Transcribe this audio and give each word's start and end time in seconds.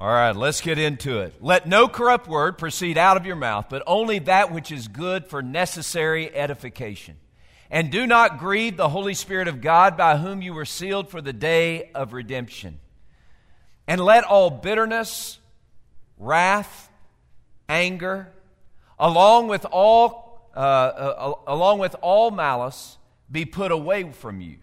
All 0.00 0.08
right, 0.08 0.34
let's 0.34 0.62
get 0.62 0.78
into 0.78 1.18
it. 1.18 1.34
Let 1.42 1.68
no 1.68 1.86
corrupt 1.86 2.26
word 2.26 2.56
proceed 2.56 2.96
out 2.96 3.18
of 3.18 3.26
your 3.26 3.36
mouth, 3.36 3.66
but 3.68 3.82
only 3.86 4.18
that 4.20 4.50
which 4.50 4.72
is 4.72 4.88
good 4.88 5.26
for 5.26 5.42
necessary 5.42 6.34
edification. 6.34 7.18
And 7.70 7.90
do 7.90 8.06
not 8.06 8.38
grieve 8.38 8.78
the 8.78 8.88
Holy 8.88 9.12
Spirit 9.12 9.46
of 9.46 9.60
God, 9.60 9.98
by 9.98 10.16
whom 10.16 10.40
you 10.40 10.54
were 10.54 10.64
sealed 10.64 11.10
for 11.10 11.20
the 11.20 11.34
day 11.34 11.90
of 11.94 12.14
redemption. 12.14 12.80
And 13.86 14.00
let 14.00 14.24
all 14.24 14.48
bitterness, 14.48 15.38
wrath, 16.16 16.88
anger, 17.68 18.32
along 18.98 19.48
with 19.48 19.66
all, 19.70 20.50
uh, 20.56 20.60
uh, 20.60 21.34
along 21.46 21.78
with 21.78 21.94
all 22.00 22.30
malice, 22.30 22.96
be 23.30 23.44
put 23.44 23.70
away 23.70 24.10
from 24.12 24.40
you 24.40 24.56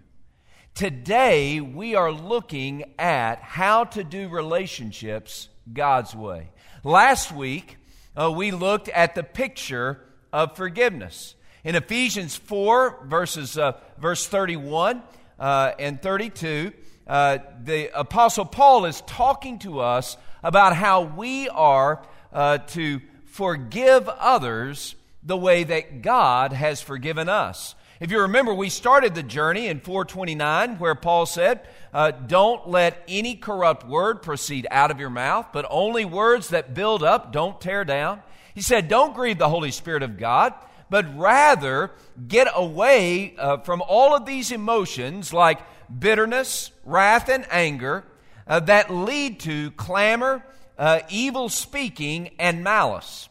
Today, 0.77 1.59
we 1.59 1.95
are 1.95 2.11
looking 2.11 2.83
at 2.99 3.41
how 3.41 3.85
to 3.85 4.03
do 4.03 4.29
relationships 4.29 5.49
God's 5.73 6.15
way. 6.15 6.51
Last 6.83 7.31
week, 7.31 7.77
uh, 8.15 8.31
we 8.31 8.51
looked 8.51 8.87
at 8.87 9.15
the 9.15 9.23
picture 9.23 9.99
of 10.31 10.55
forgiveness. 10.55 11.33
In 11.63 11.73
Ephesians 11.73 12.35
4, 12.35 13.05
verses, 13.07 13.57
uh, 13.57 13.71
verse 13.97 14.27
31 14.27 15.01
uh, 15.39 15.71
and 15.79 15.99
32, 15.99 16.71
uh, 17.07 17.39
the 17.63 17.89
Apostle 17.99 18.45
Paul 18.45 18.85
is 18.85 19.01
talking 19.07 19.57
to 19.57 19.79
us 19.79 20.15
about 20.43 20.75
how 20.75 21.01
we 21.01 21.49
are 21.49 22.03
uh, 22.31 22.59
to 22.59 23.01
forgive 23.25 24.07
others 24.07 24.93
the 25.23 25.37
way 25.37 25.63
that 25.63 26.03
God 26.03 26.53
has 26.53 26.83
forgiven 26.83 27.29
us. 27.29 27.73
If 27.99 28.11
you 28.11 28.21
remember, 28.21 28.53
we 28.53 28.69
started 28.69 29.15
the 29.15 29.23
journey 29.23 29.67
in 29.67 29.79
429 29.79 30.77
where 30.77 30.93
Paul 30.93 31.25
said, 31.25 31.61
uh, 31.91 32.11
Don't 32.11 32.69
let 32.69 33.03
any 33.07 33.35
corrupt 33.35 33.87
word 33.87 34.21
proceed 34.21 34.67
out 34.69 34.91
of 34.91 34.99
your 34.99 35.09
mouth, 35.09 35.47
but 35.51 35.65
only 35.69 36.05
words 36.05 36.49
that 36.49 36.75
build 36.75 37.01
up, 37.01 37.33
don't 37.33 37.59
tear 37.59 37.83
down. 37.83 38.21
He 38.53 38.61
said, 38.61 38.87
Don't 38.87 39.15
grieve 39.15 39.39
the 39.39 39.49
Holy 39.49 39.71
Spirit 39.71 40.03
of 40.03 40.17
God, 40.17 40.53
but 40.91 41.17
rather 41.17 41.91
get 42.27 42.47
away 42.53 43.35
uh, 43.35 43.57
from 43.57 43.81
all 43.81 44.15
of 44.15 44.27
these 44.27 44.51
emotions 44.51 45.33
like 45.33 45.59
bitterness, 45.97 46.69
wrath, 46.85 47.29
and 47.29 47.47
anger 47.49 48.05
uh, 48.45 48.59
that 48.59 48.91
lead 48.91 49.39
to 49.39 49.71
clamor, 49.71 50.43
uh, 50.77 50.99
evil 51.09 51.49
speaking, 51.49 52.29
and 52.37 52.63
malice. 52.63 53.27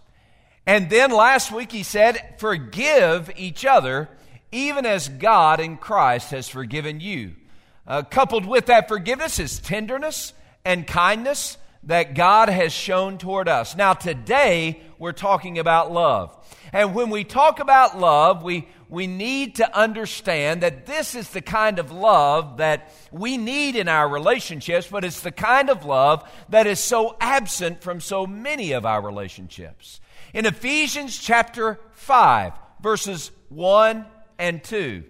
And 0.67 0.91
then 0.91 1.12
last 1.12 1.53
week 1.53 1.70
he 1.70 1.84
said, 1.84 2.34
Forgive 2.39 3.30
each 3.36 3.64
other 3.64 4.08
even 4.52 4.86
as 4.86 5.08
God 5.08 5.61
in 5.61 5.77
Christ 5.77 6.30
has 6.30 6.48
forgiven 6.48 7.00
you. 7.00 7.34
Uh, 7.86 8.02
coupled 8.02 8.47
with 8.47 8.66
that 8.66 8.89
forgiveness 8.89 9.39
is 9.39 9.58
tenderness 9.61 10.33
and 10.64 10.86
kindness 10.86 11.56
that 11.84 12.14
God 12.14 12.48
has 12.48 12.72
shown 12.72 13.17
toward 13.17 13.48
us. 13.48 13.77
Now, 13.77 13.94
today 13.94 14.80
we're 14.98 15.12
talking 15.12 15.58
about 15.58 15.92
love. 15.92 16.36
And 16.72 16.94
when 16.94 17.11
we 17.11 17.22
talk 17.22 17.61
about 17.61 17.98
love, 17.98 18.42
we, 18.42 18.67
we 18.89 19.06
need 19.06 19.56
to 19.56 19.78
understand 19.78 20.62
that 20.62 20.86
this 20.86 21.14
is 21.14 21.30
the 21.30 21.41
kind 21.41 21.78
of 21.78 21.92
love 21.92 22.56
that 22.56 22.92
we 23.12 23.36
need 23.36 23.77
in 23.77 23.89
our 23.89 24.08
relationships, 24.08 24.89
but 24.91 25.05
it's 25.05 25.20
the 25.20 25.30
kind 25.30 25.70
of 25.70 25.84
love 25.84 26.28
that 26.48 26.67
is 26.67 26.80
so 26.80 27.17
absent 27.20 27.83
from 27.83 28.00
so 28.00 28.27
many 28.27 28.72
of 28.72 28.84
our 28.84 29.00
relationships. 29.00 30.00
In 30.34 30.44
Ephesians 30.44 31.17
chapter 31.17 31.78
5, 31.92 32.52
verses 32.83 33.30
1 33.48 34.05
and 34.39 34.62
2. 34.62 35.05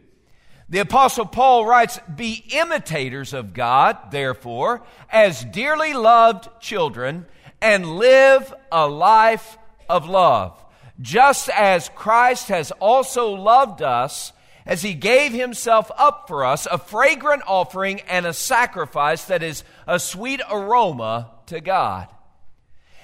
The 0.68 0.80
Apostle 0.80 1.26
Paul 1.26 1.64
writes, 1.64 1.98
Be 2.14 2.44
imitators 2.50 3.32
of 3.32 3.54
God, 3.54 4.10
therefore, 4.10 4.82
as 5.10 5.44
dearly 5.44 5.92
loved 5.94 6.48
children, 6.60 7.26
and 7.60 7.96
live 7.96 8.52
a 8.72 8.86
life 8.88 9.58
of 9.88 10.08
love, 10.08 10.62
just 11.00 11.48
as 11.50 11.88
Christ 11.94 12.48
has 12.48 12.72
also 12.72 13.30
loved 13.30 13.80
us 13.80 14.32
as 14.66 14.82
he 14.82 14.94
gave 14.94 15.32
himself 15.32 15.90
up 15.96 16.26
for 16.26 16.44
us, 16.44 16.66
a 16.66 16.78
fragrant 16.78 17.42
offering 17.46 18.00
and 18.08 18.26
a 18.26 18.32
sacrifice 18.32 19.24
that 19.26 19.42
is 19.42 19.62
a 19.86 20.00
sweet 20.00 20.40
aroma 20.50 21.30
to 21.46 21.60
God. 21.60 22.08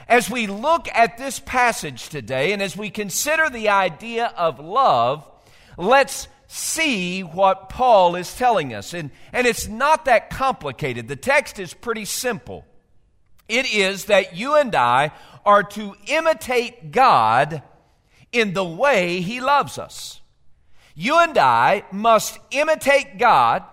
As 0.09 0.29
we 0.29 0.49
look 0.49 0.89
at 0.93 1.17
this 1.17 1.39
passage 1.39 2.09
today, 2.09 2.53
and 2.53 2.61
as 2.61 2.77
we 2.77 2.91
consider 2.91 3.49
the 3.49 3.69
idea 3.69 4.27
of 4.37 4.59
love, 4.59 5.27
let's 5.77 6.29
see 6.47 7.23
what 7.23 7.71
Paul 7.71 8.15
is 8.17 8.35
telling 8.37 8.75
us. 8.75 8.93
And, 8.93 9.11
and 9.33 9.47
it's 9.47 9.69
not 9.69 10.05
that 10.05 10.29
complicated. 10.29 11.09
The 11.09 11.17
text 11.17 11.59
is 11.59 11.73
pretty 11.73 12.05
simple. 12.05 12.67
It 13.49 13.73
is 13.73 14.07
that 14.07 14.37
you 14.37 14.57
and 14.57 14.75
I 14.75 15.13
are 15.45 15.63
to 15.63 15.95
imitate 16.07 16.91
God 16.93 17.63
in 18.33 18.53
the 18.53 18.65
way 18.65 19.21
He 19.21 19.41
loves 19.41 19.79
us. 19.79 20.21
You 20.95 21.19
and 21.19 21.37
I 21.39 21.85
must 21.91 22.39
imitate 22.51 23.19
God 23.19 23.65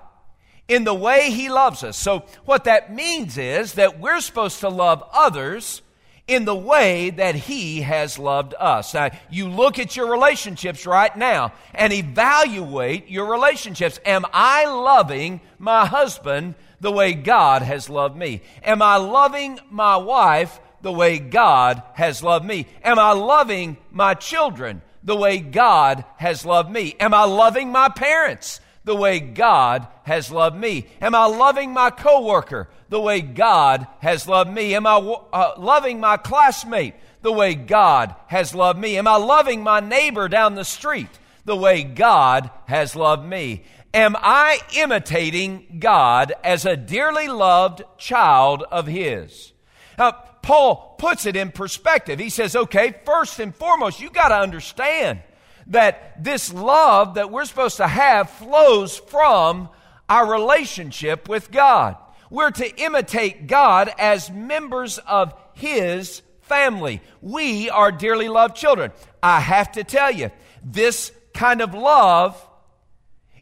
in 0.67 0.83
the 0.83 0.93
way 0.93 1.31
He 1.31 1.49
loves 1.49 1.83
us. 1.83 1.97
So, 1.97 2.25
what 2.45 2.63
that 2.63 2.93
means 2.93 3.37
is 3.37 3.73
that 3.73 3.99
we're 3.99 4.21
supposed 4.21 4.61
to 4.61 4.69
love 4.69 5.03
others 5.11 5.81
in 6.29 6.45
the 6.45 6.55
way 6.55 7.09
that 7.09 7.35
He 7.35 7.81
has 7.81 8.19
loved 8.19 8.53
us. 8.57 8.93
Now, 8.93 9.09
you 9.29 9.49
look 9.49 9.79
at 9.79 9.95
your 9.95 10.11
relationships 10.11 10.85
right 10.85 11.15
now 11.17 11.53
and 11.73 11.91
evaluate 11.91 13.09
your 13.09 13.25
relationships. 13.25 13.99
Am 14.05 14.25
I 14.31 14.65
loving 14.65 15.41
my 15.57 15.85
husband 15.85 16.55
the 16.79 16.91
way 16.91 17.13
God 17.13 17.63
has 17.63 17.89
loved 17.89 18.15
me? 18.15 18.41
Am 18.63 18.81
I 18.81 18.97
loving 18.97 19.59
my 19.69 19.97
wife 19.97 20.59
the 20.81 20.91
way 20.91 21.19
God 21.19 21.81
has 21.93 22.23
loved 22.23 22.45
me? 22.45 22.67
Am 22.83 22.99
I 22.99 23.11
loving 23.13 23.77
my 23.91 24.13
children 24.13 24.81
the 25.03 25.15
way 25.15 25.39
God 25.39 26.05
has 26.17 26.45
loved 26.45 26.69
me? 26.69 26.95
Am 26.99 27.13
I 27.13 27.25
loving 27.25 27.71
my 27.71 27.89
parents 27.89 28.61
the 28.83 28.95
way 28.95 29.19
God 29.19 29.87
has 30.03 30.31
loved 30.31 30.55
me? 30.55 30.87
Am 31.01 31.15
I 31.15 31.25
loving 31.25 31.73
my 31.73 31.89
coworker 31.89 32.69
the 32.89 32.99
way 32.99 33.21
God 33.21 33.87
has 33.99 34.27
loved 34.27 34.51
me? 34.51 34.75
Am 34.75 34.85
I 34.85 34.97
uh, 34.97 35.53
loving 35.57 35.99
my 35.99 36.17
classmate 36.17 36.95
the 37.21 37.31
way 37.31 37.55
God 37.55 38.15
has 38.27 38.53
loved 38.53 38.79
me? 38.79 38.97
Am 38.97 39.07
I 39.07 39.15
loving 39.15 39.63
my 39.63 39.79
neighbor 39.79 40.27
down 40.27 40.55
the 40.55 40.65
street 40.65 41.09
the 41.45 41.55
way 41.55 41.83
God 41.83 42.49
has 42.65 42.95
loved 42.95 43.25
me? 43.25 43.63
Am 43.93 44.15
I 44.17 44.59
imitating 44.75 45.77
God 45.79 46.33
as 46.43 46.65
a 46.65 46.77
dearly 46.77 47.27
loved 47.27 47.81
child 47.97 48.63
of 48.71 48.85
His? 48.85 49.51
Now, 49.97 50.11
Paul 50.41 50.95
puts 50.97 51.25
it 51.25 51.35
in 51.35 51.51
perspective. 51.51 52.19
He 52.19 52.29
says, 52.29 52.55
okay, 52.55 52.93
first 53.05 53.39
and 53.39 53.55
foremost, 53.55 53.99
you 53.99 54.09
got 54.09 54.29
to 54.29 54.39
understand 54.39 55.19
that 55.67 56.23
this 56.23 56.53
love 56.53 57.15
that 57.15 57.31
we're 57.31 57.45
supposed 57.45 57.77
to 57.77 57.87
have 57.87 58.29
flows 58.29 58.97
from 58.97 59.69
our 60.07 60.31
relationship 60.31 61.27
with 61.29 61.51
God. 61.51 61.97
We're 62.29 62.51
to 62.51 62.81
imitate 62.81 63.47
God 63.47 63.91
as 63.97 64.29
members 64.29 64.97
of 64.99 65.33
His 65.53 66.21
family. 66.41 67.01
We 67.21 67.69
are 67.69 67.91
dearly 67.91 68.29
loved 68.29 68.55
children. 68.55 68.91
I 69.21 69.39
have 69.39 69.71
to 69.73 69.83
tell 69.83 70.11
you, 70.11 70.31
this 70.63 71.11
kind 71.33 71.61
of 71.61 71.73
love 71.73 72.45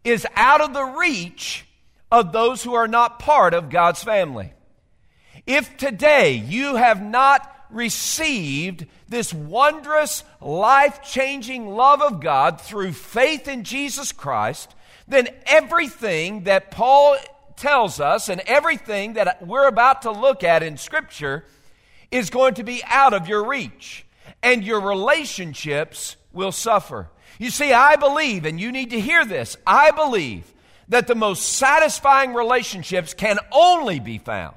is 0.04 0.26
out 0.36 0.62
of 0.62 0.74
the 0.74 0.84
reach 0.84 1.66
of 2.12 2.32
those 2.32 2.64
who 2.64 2.74
are 2.74 2.88
not 2.88 3.20
part 3.20 3.54
of 3.54 3.70
God's 3.70 4.04
family. 4.04 4.54
If 5.46 5.78
today 5.78 6.34
you 6.34 6.76
have 6.76 7.02
not 7.02 7.54
received 7.70 8.86
this 9.10 9.34
wondrous, 9.34 10.24
life 10.42 11.02
changing 11.04 11.70
love 11.70 12.02
of 12.02 12.22
God 12.22 12.62
through 12.62 12.94
faith 12.94 13.48
in 13.48 13.64
Jesus 13.64 14.12
Christ, 14.12 14.74
then 15.08 15.28
everything 15.46 16.44
that 16.44 16.72
Paul 16.72 17.18
tells 17.58 18.00
us 18.00 18.30
and 18.30 18.42
everything 18.42 19.14
that 19.14 19.46
we're 19.46 19.68
about 19.68 20.04
to 20.04 20.12
look 20.12 20.44
at 20.44 20.64
in 20.64 20.78
Scripture 20.78 21.44
is 22.12 22.30
going 22.30 22.54
to 22.54 22.64
be 22.64 22.82
out 22.86 23.14
of 23.14 23.28
your 23.28 23.46
reach, 23.46 24.06
and 24.42 24.64
your 24.64 24.80
relationships 24.80 26.16
will 26.32 26.52
suffer. 26.52 27.10
You 27.40 27.50
see, 27.50 27.74
I 27.74 27.98
believe, 27.98 28.46
and 28.46 28.60
you 28.60 28.72
need 28.72 28.92
to 28.92 29.00
hear 29.00 29.26
this, 29.26 29.58
I 29.66 29.92
believe 29.92 30.54
that 30.88 31.08
the 31.08 31.16
most 31.16 31.42
satisfying 31.42 32.34
relationships 32.34 33.14
can 33.14 33.40
only 33.52 34.00
be 34.00 34.18
found 34.18 34.56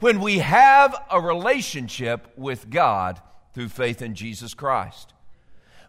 when 0.00 0.20
we 0.20 0.38
have 0.38 0.94
a 1.10 1.20
relationship 1.20 2.32
with 2.36 2.68
God 2.68 3.20
through 3.54 3.68
faith 3.68 4.02
in 4.02 4.16
Jesus 4.16 4.54
Christ. 4.54 5.12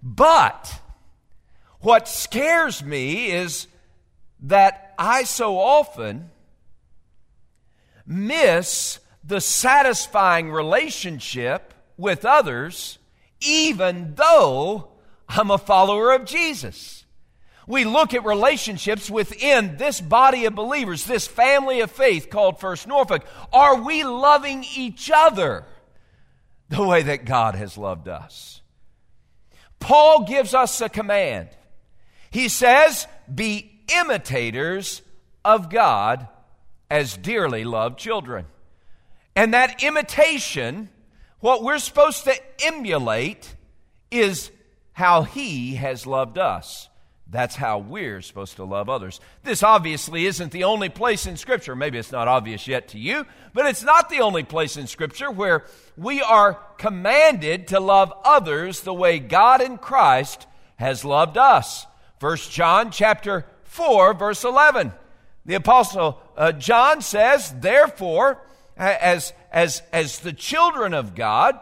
But 0.03 0.79
what 1.79 2.07
scares 2.07 2.83
me 2.83 3.31
is 3.31 3.67
that 4.41 4.93
I 4.99 5.23
so 5.23 5.57
often 5.57 6.29
miss 8.05 8.99
the 9.23 9.41
satisfying 9.41 10.51
relationship 10.51 11.73
with 11.97 12.25
others, 12.25 12.99
even 13.41 14.15
though 14.15 14.89
I'm 15.29 15.51
a 15.51 15.57
follower 15.57 16.11
of 16.13 16.25
Jesus. 16.25 17.05
We 17.65 17.85
look 17.85 18.13
at 18.13 18.25
relationships 18.25 19.09
within 19.09 19.77
this 19.77 20.01
body 20.01 20.45
of 20.45 20.55
believers, 20.55 21.05
this 21.05 21.27
family 21.27 21.79
of 21.79 21.91
faith 21.91 22.29
called 22.29 22.59
First 22.59 22.87
Norfolk. 22.87 23.25
Are 23.53 23.81
we 23.81 24.03
loving 24.03 24.65
each 24.75 25.09
other 25.13 25.65
the 26.67 26.83
way 26.83 27.03
that 27.03 27.25
God 27.25 27.55
has 27.55 27.77
loved 27.77 28.09
us? 28.09 28.61
Paul 29.79 30.25
gives 30.25 30.53
us 30.53 30.81
a 30.81 30.89
command. 30.89 31.49
He 32.31 32.49
says, 32.49 33.07
Be 33.33 33.71
imitators 33.93 35.01
of 35.45 35.69
God 35.69 36.27
as 36.93 37.17
dearly 37.17 37.63
loved 37.63 37.97
children. 37.97 38.45
And 39.35 39.55
that 39.55 39.81
imitation, 39.81 40.89
what 41.39 41.63
we're 41.63 41.79
supposed 41.79 42.25
to 42.25 42.35
emulate, 42.63 43.55
is 44.11 44.51
how 44.91 45.23
He 45.23 45.73
has 45.73 46.05
loved 46.05 46.37
us. 46.37 46.89
That's 47.27 47.55
how 47.55 47.79
we're 47.79 48.21
supposed 48.21 48.57
to 48.57 48.63
love 48.63 48.89
others. 48.89 49.19
This 49.41 49.63
obviously 49.63 50.27
isn't 50.27 50.51
the 50.51 50.65
only 50.65 50.89
place 50.89 51.25
in 51.25 51.35
Scripture. 51.35 51.75
Maybe 51.75 51.97
it's 51.97 52.11
not 52.11 52.27
obvious 52.27 52.67
yet 52.67 52.89
to 52.89 52.99
you, 52.99 53.25
but 53.55 53.65
it's 53.65 53.81
not 53.81 54.11
the 54.11 54.19
only 54.19 54.43
place 54.43 54.77
in 54.77 54.85
Scripture 54.85 55.31
where 55.31 55.65
we 55.97 56.21
are 56.21 56.59
commanded 56.77 57.69
to 57.69 57.79
love 57.79 58.13
others 58.23 58.81
the 58.81 58.93
way 58.93 59.17
God 59.17 59.63
in 59.63 59.79
Christ 59.79 60.45
has 60.75 61.03
loved 61.03 61.39
us. 61.39 61.87
1 62.19 62.37
John 62.51 62.91
chapter 62.91 63.47
4 63.63 64.13
verse 64.13 64.43
11. 64.43 64.93
The 65.45 65.55
apostle 65.55 66.19
uh, 66.37 66.51
John 66.53 67.01
says, 67.01 67.53
therefore, 67.59 68.41
as, 68.77 69.33
as, 69.51 69.81
as 69.91 70.19
the 70.19 70.33
children 70.33 70.93
of 70.93 71.15
God, 71.15 71.59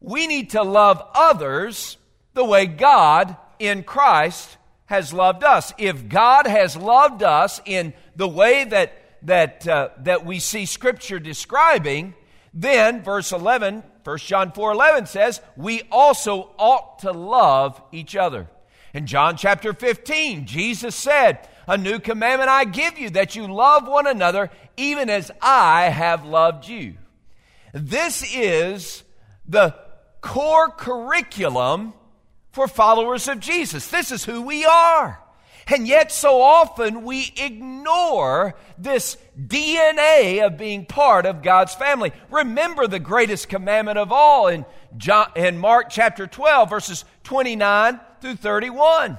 we 0.00 0.26
need 0.26 0.50
to 0.50 0.62
love 0.62 1.02
others 1.14 1.98
the 2.34 2.44
way 2.44 2.66
God 2.66 3.36
in 3.58 3.82
Christ 3.82 4.56
has 4.86 5.12
loved 5.12 5.44
us. 5.44 5.72
If 5.78 6.08
God 6.08 6.46
has 6.46 6.76
loved 6.76 7.22
us 7.22 7.60
in 7.64 7.92
the 8.14 8.28
way 8.28 8.64
that, 8.64 8.92
that, 9.22 9.66
uh, 9.66 9.90
that 9.98 10.24
we 10.24 10.38
see 10.38 10.66
Scripture 10.66 11.18
describing, 11.18 12.14
then 12.54 13.02
verse 13.02 13.32
11, 13.32 13.82
1 14.04 14.18
John 14.18 14.52
4 14.52 14.72
11 14.72 15.06
says, 15.06 15.40
we 15.56 15.82
also 15.90 16.50
ought 16.58 17.00
to 17.00 17.12
love 17.12 17.80
each 17.92 18.16
other. 18.16 18.48
In 18.94 19.06
John 19.06 19.36
chapter 19.36 19.72
15, 19.74 20.46
Jesus 20.46 20.94
said, 20.94 21.46
A 21.66 21.76
new 21.76 21.98
commandment 21.98 22.48
I 22.48 22.64
give 22.64 22.98
you, 22.98 23.10
that 23.10 23.34
you 23.34 23.52
love 23.52 23.88
one 23.88 24.06
another, 24.06 24.50
even 24.76 25.10
as 25.10 25.30
I 25.40 25.88
have 25.88 26.24
loved 26.24 26.68
you. 26.68 26.94
This 27.72 28.24
is 28.34 29.02
the 29.46 29.74
core 30.20 30.70
curriculum 30.70 31.92
for 32.52 32.68
followers 32.68 33.28
of 33.28 33.40
Jesus. 33.40 33.88
This 33.88 34.10
is 34.10 34.24
who 34.24 34.42
we 34.42 34.64
are. 34.64 35.20
And 35.68 35.88
yet, 35.88 36.12
so 36.12 36.40
often 36.40 37.02
we 37.02 37.32
ignore 37.36 38.54
this 38.78 39.16
DNA 39.36 40.46
of 40.46 40.56
being 40.56 40.86
part 40.86 41.26
of 41.26 41.42
God's 41.42 41.74
family. 41.74 42.12
Remember 42.30 42.86
the 42.86 43.00
greatest 43.00 43.48
commandment 43.48 43.98
of 43.98 44.12
all 44.12 44.46
in, 44.46 44.64
John, 44.96 45.32
in 45.34 45.58
Mark 45.58 45.88
chapter 45.90 46.28
12, 46.28 46.70
verses 46.70 47.04
29 47.24 47.98
through 48.20 48.36
31. 48.36 49.18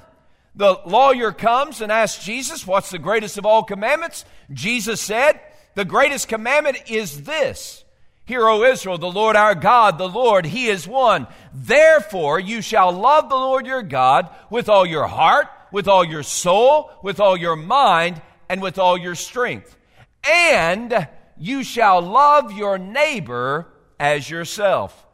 The 0.58 0.80
lawyer 0.88 1.32
comes 1.32 1.82
and 1.82 1.92
asks 1.92 2.24
Jesus, 2.24 2.66
What's 2.66 2.90
the 2.90 2.98
greatest 3.00 3.38
of 3.38 3.46
all 3.46 3.64
commandments? 3.64 4.26
Jesus 4.52 5.00
said, 5.00 5.40
The 5.76 5.86
greatest 5.86 6.28
commandment 6.28 6.90
is 6.90 7.24
this 7.24 7.86
Hear, 8.26 8.46
O 8.48 8.64
Israel, 8.64 8.98
the 8.98 9.10
Lord 9.10 9.36
our 9.36 9.54
God, 9.54 9.98
the 10.00 10.10
Lord, 10.10 10.48
He 10.48 10.68
is 10.68 10.88
one. 10.88 11.28
Therefore, 11.54 12.40
you 12.40 12.62
shall 12.62 12.92
love 12.92 13.30
the 13.30 13.36
Lord 13.36 13.68
your 13.68 13.84
God 13.84 14.30
with 14.50 14.68
all 14.68 14.86
your 14.86 15.08
heart, 15.08 15.48
with 15.72 15.88
all 15.88 16.04
your 16.04 16.24
soul, 16.24 16.92
with 17.04 17.20
all 17.20 17.38
your 17.38 17.56
mind, 17.56 18.20
and 18.50 18.60
with 18.60 18.80
all 18.80 18.98
your 18.98 19.16
strength. 19.16 19.78
And 20.24 21.08
you 21.38 21.64
shall 21.64 22.02
love 22.02 22.52
your 22.52 22.80
neighbor 22.80 23.68
as 24.00 24.28
yourself. 24.30 25.07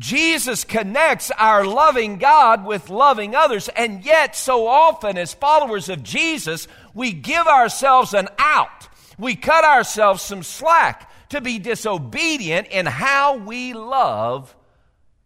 Jesus 0.00 0.64
connects 0.64 1.30
our 1.32 1.62
loving 1.62 2.16
God 2.16 2.64
with 2.64 2.88
loving 2.88 3.34
others, 3.34 3.68
and 3.68 4.02
yet, 4.02 4.34
so 4.34 4.66
often 4.66 5.18
as 5.18 5.34
followers 5.34 5.90
of 5.90 6.02
Jesus, 6.02 6.66
we 6.94 7.12
give 7.12 7.46
ourselves 7.46 8.14
an 8.14 8.28
out. 8.38 8.88
We 9.18 9.36
cut 9.36 9.62
ourselves 9.62 10.22
some 10.22 10.42
slack 10.42 11.10
to 11.28 11.42
be 11.42 11.58
disobedient 11.58 12.68
in 12.68 12.86
how 12.86 13.36
we 13.36 13.74
love 13.74 14.56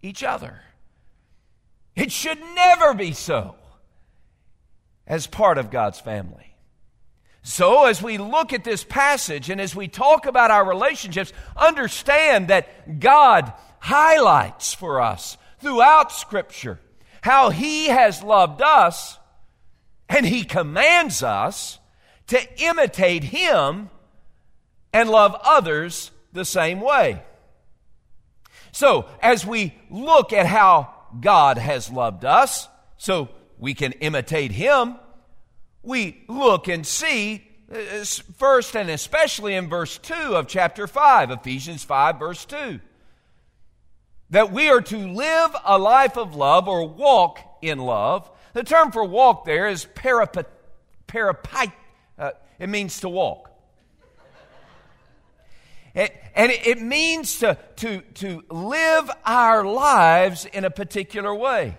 each 0.02 0.24
other. 0.24 0.60
It 1.94 2.10
should 2.10 2.40
never 2.56 2.94
be 2.94 3.12
so 3.12 3.54
as 5.06 5.28
part 5.28 5.56
of 5.56 5.70
God's 5.70 6.00
family. 6.00 6.56
So, 7.44 7.84
as 7.84 8.02
we 8.02 8.18
look 8.18 8.52
at 8.52 8.64
this 8.64 8.82
passage 8.82 9.50
and 9.50 9.60
as 9.60 9.76
we 9.76 9.86
talk 9.86 10.26
about 10.26 10.50
our 10.50 10.66
relationships, 10.66 11.32
understand 11.56 12.48
that 12.48 12.98
God 12.98 13.52
highlights 13.84 14.72
for 14.72 14.98
us 14.98 15.36
throughout 15.60 16.10
Scripture 16.10 16.80
how 17.20 17.50
He 17.50 17.86
has 17.88 18.22
loved 18.22 18.62
us 18.62 19.18
and 20.08 20.24
He 20.24 20.42
commands 20.42 21.22
us 21.22 21.78
to 22.28 22.40
imitate 22.62 23.24
Him 23.24 23.90
and 24.92 25.10
love 25.10 25.36
others 25.44 26.10
the 26.32 26.46
same 26.46 26.80
way. 26.80 27.22
So, 28.72 29.06
as 29.20 29.46
we 29.46 29.74
look 29.90 30.32
at 30.32 30.46
how 30.46 30.94
God 31.20 31.58
has 31.58 31.90
loved 31.90 32.24
us, 32.24 32.68
so 32.96 33.28
we 33.58 33.74
can 33.74 33.92
imitate 33.92 34.50
Him, 34.50 34.96
we 35.82 36.24
look 36.26 36.68
and 36.68 36.86
see 36.86 37.46
uh, 37.70 38.04
first 38.36 38.76
and 38.76 38.88
especially 38.88 39.54
in 39.54 39.68
verse 39.68 39.98
2 39.98 40.14
of 40.14 40.48
chapter 40.48 40.86
5, 40.86 41.30
Ephesians 41.30 41.84
5, 41.84 42.18
verse 42.18 42.46
2, 42.46 42.80
that 44.30 44.52
we 44.52 44.68
are 44.68 44.80
to 44.80 44.96
live 44.96 45.54
a 45.64 45.78
life 45.78 46.16
of 46.16 46.34
love 46.34 46.68
or 46.68 46.88
walk 46.88 47.38
in 47.62 47.78
love. 47.78 48.30
The 48.52 48.64
term 48.64 48.92
for 48.92 49.04
walk 49.04 49.44
there 49.44 49.68
is 49.68 49.86
peripateo, 49.86 51.72
uh, 52.18 52.30
it 52.58 52.68
means 52.68 53.00
to 53.00 53.08
walk. 53.08 53.50
It, 55.94 56.12
and 56.34 56.50
it 56.50 56.82
means 56.82 57.38
to, 57.38 57.56
to, 57.76 58.00
to 58.00 58.42
live 58.50 59.10
our 59.24 59.64
lives 59.64 60.44
in 60.44 60.64
a 60.64 60.70
particular 60.70 61.32
way. 61.32 61.78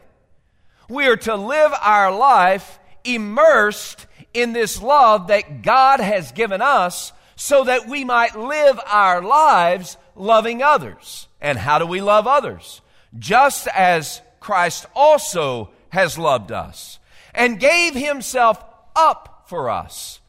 We 0.87 1.07
are 1.07 1.17
to 1.17 1.35
live 1.35 1.73
our 1.81 2.15
life 2.15 2.79
immersed 3.03 4.05
in 4.33 4.53
this 4.53 4.81
love 4.81 5.27
that 5.27 5.63
God 5.63 5.99
has 5.99 6.31
given 6.31 6.61
us 6.61 7.11
so 7.35 7.63
that 7.65 7.87
we 7.87 8.03
might 8.03 8.35
live 8.35 8.79
our 8.85 9.21
lives 9.21 9.97
loving 10.15 10.63
others. 10.63 11.27
And 11.41 11.57
how 11.57 11.79
do 11.79 11.85
we 11.85 12.01
love 12.01 12.27
others? 12.27 12.81
Just 13.17 13.67
as 13.67 14.21
Christ 14.39 14.85
also 14.95 15.69
has 15.89 16.17
loved 16.17 16.51
us 16.51 16.99
and 17.33 17.59
gave 17.59 17.93
himself 17.93 18.63
up 18.95 19.45
for 19.47 19.69
us 19.69 20.19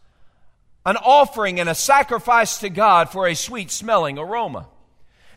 an 0.85 0.97
offering 0.97 1.59
and 1.59 1.69
a 1.69 1.75
sacrifice 1.75 2.59
to 2.59 2.71
God 2.71 3.11
for 3.11 3.27
a 3.27 3.35
sweet 3.35 3.71
smelling 3.71 4.19
aroma. 4.19 4.69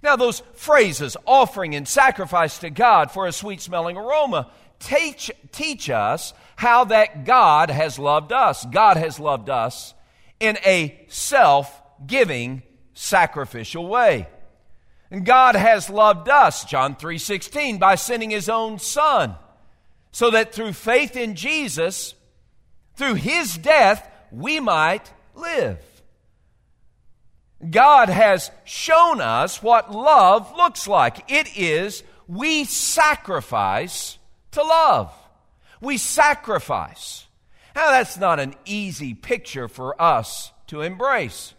Now, 0.02 0.16
those 0.16 0.42
phrases, 0.54 1.18
offering 1.26 1.76
and 1.76 1.88
sacrifice 1.88 2.60
to 2.60 2.70
God 2.70 3.12
for 3.12 3.26
a 3.26 3.32
sweet 3.32 3.60
smelling 3.60 3.98
aroma, 3.98 4.50
teach, 4.80 5.32
teach 5.52 5.90
us 5.90 6.34
how 6.56 6.86
that 6.86 7.26
God 7.26 7.70
has 7.70 8.00
loved 8.00 8.32
us. 8.32 8.66
God 8.66 8.98
has 8.98 9.20
loved 9.20 9.50
us 9.50 9.94
in 10.40 10.58
a 10.66 11.06
self 11.08 11.82
giving, 12.06 12.64
sacrificial 12.94 13.88
way. 13.88 14.28
And 15.12 15.26
God 15.26 15.56
has 15.56 15.90
loved 15.90 16.30
us, 16.30 16.66
John 16.66 16.96
3:16, 16.96 17.80
by 17.80 17.96
sending 17.96 18.30
his 18.30 18.50
own 18.50 18.80
son, 18.80 19.36
so 20.12 20.30
that 20.32 20.54
through 20.54 20.74
faith 20.74 21.16
in 21.16 21.36
Jesus, 21.36 22.14
through 22.96 23.16
his 23.16 23.58
death, 23.58 24.08
we 24.32 24.60
might 24.60 25.12
live. 25.34 25.80
God 27.68 28.10
has 28.10 28.52
shown 28.64 29.20
us 29.20 29.62
what 29.62 29.92
love 29.92 30.56
looks 30.56 30.88
like. 30.88 31.30
It 31.30 31.58
is 31.58 32.04
we 32.28 32.64
sacrifice 32.64 34.18
to 34.52 34.62
love. 34.62 35.12
We 35.82 35.98
sacrifice. 35.98 37.26
Now, 37.76 37.92
that's 37.92 38.18
not 38.18 38.40
an 38.40 38.56
easy 38.66 39.14
picture 39.14 39.68
for 39.68 40.00
us 40.02 40.52
to 40.68 40.82
embrace, 40.82 41.54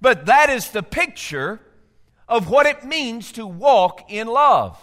but 0.00 0.26
that 0.26 0.50
is 0.50 0.70
the 0.70 0.82
picture 0.82 1.60
of 2.28 2.50
what 2.50 2.66
it 2.66 2.84
means 2.84 3.32
to 3.32 3.46
walk 3.46 4.10
in 4.10 4.26
love 4.26 4.78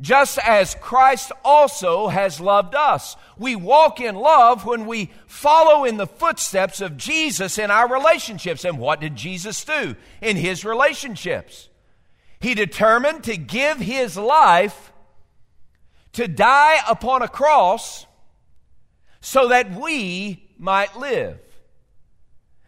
just 0.00 0.38
as 0.38 0.76
Christ 0.80 1.32
also 1.44 2.08
has 2.08 2.40
loved 2.40 2.74
us. 2.74 3.16
We 3.38 3.56
walk 3.56 4.00
in 4.00 4.14
love 4.14 4.66
when 4.66 4.86
we 4.86 5.10
follow 5.26 5.84
in 5.84 5.96
the 5.96 6.06
footsteps 6.06 6.80
of 6.80 6.98
Jesus 6.98 7.58
in 7.58 7.70
our 7.70 7.88
relationships. 7.88 8.64
And 8.64 8.78
what 8.78 9.00
did 9.00 9.16
Jesus 9.16 9.64
do 9.64 9.96
in 10.20 10.36
his 10.36 10.64
relationships? 10.64 11.68
He 12.40 12.54
determined 12.54 13.24
to 13.24 13.38
give 13.38 13.78
his 13.78 14.18
life 14.18 14.92
to 16.12 16.28
die 16.28 16.78
upon 16.88 17.22
a 17.22 17.28
cross 17.28 18.06
so 19.26 19.48
that 19.48 19.72
we 19.72 20.40
might 20.56 20.96
live. 20.96 21.36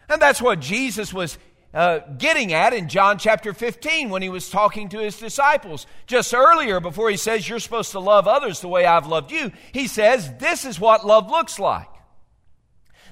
And 0.08 0.20
that's 0.20 0.42
what 0.42 0.58
Jesus 0.58 1.14
was 1.14 1.38
uh, 1.72 2.00
getting 2.18 2.52
at 2.52 2.72
in 2.72 2.88
John 2.88 3.16
chapter 3.18 3.54
15 3.54 4.10
when 4.10 4.22
he 4.22 4.28
was 4.28 4.50
talking 4.50 4.88
to 4.88 4.98
his 4.98 5.16
disciples. 5.16 5.86
Just 6.08 6.34
earlier, 6.34 6.80
before 6.80 7.10
he 7.10 7.16
says, 7.16 7.48
You're 7.48 7.60
supposed 7.60 7.92
to 7.92 8.00
love 8.00 8.26
others 8.26 8.60
the 8.60 8.66
way 8.66 8.84
I've 8.84 9.06
loved 9.06 9.30
you, 9.30 9.52
he 9.70 9.86
says, 9.86 10.32
This 10.38 10.64
is 10.64 10.80
what 10.80 11.06
love 11.06 11.30
looks 11.30 11.60
like 11.60 11.86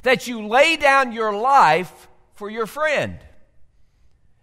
that 0.02 0.26
you 0.26 0.48
lay 0.48 0.76
down 0.76 1.12
your 1.12 1.32
life 1.32 2.08
for 2.34 2.50
your 2.50 2.66
friend. 2.66 3.16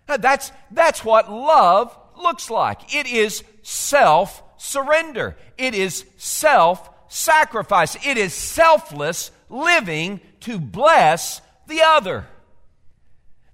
That's, 0.08 0.54
that's 0.72 1.04
what 1.04 1.30
love 1.30 1.98
looks 2.18 2.50
like. 2.50 2.96
It 2.96 3.08
is 3.08 3.44
self 3.64 4.42
surrender, 4.56 5.36
it 5.58 5.76
is 5.76 6.06
self 6.16 6.90
sacrifice, 7.14 7.96
it 8.06 8.18
is 8.18 8.34
selfless 8.34 9.32
living 9.50 10.20
to 10.42 10.60
bless 10.60 11.42
the 11.68 11.82
other. 11.82 12.26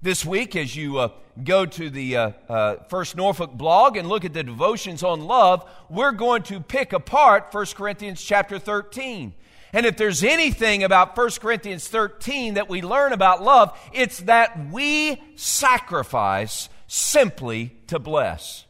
This 0.01 0.25
week, 0.25 0.55
as 0.55 0.75
you 0.75 0.97
uh, 0.99 1.09
go 1.43 1.65
to 1.65 1.89
the 1.89 2.15
uh, 2.15 2.31
uh, 2.47 2.75
First 2.87 3.17
Norfolk 3.17 3.51
blog 3.51 3.97
and 3.97 4.07
look 4.07 4.23
at 4.23 4.33
the 4.33 4.43
devotions 4.43 5.03
on 5.03 5.25
love, 5.25 5.69
we're 5.89 6.13
going 6.13 6.43
to 6.43 6.61
pick 6.61 6.93
apart 6.93 7.49
1 7.51 7.65
Corinthians 7.75 8.23
chapter 8.23 8.59
13. 8.59 9.33
And 9.73 9.85
if 9.85 9.97
there's 9.97 10.23
anything 10.23 10.83
about 10.83 11.17
1 11.17 11.29
Corinthians 11.41 11.87
13 11.87 12.53
that 12.53 12.69
we 12.69 12.81
learn 12.81 13.11
about 13.11 13.43
love, 13.43 13.77
it's 13.93 14.19
that 14.21 14.71
we 14.71 15.21
sacrifice 15.35 16.69
simply 16.87 17.75
to 17.87 17.99
bless. 17.99 18.65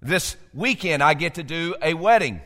This 0.00 0.36
weekend, 0.54 1.02
I 1.02 1.14
get 1.14 1.34
to 1.34 1.42
do 1.42 1.74
a 1.82 1.94
wedding. 1.94 2.40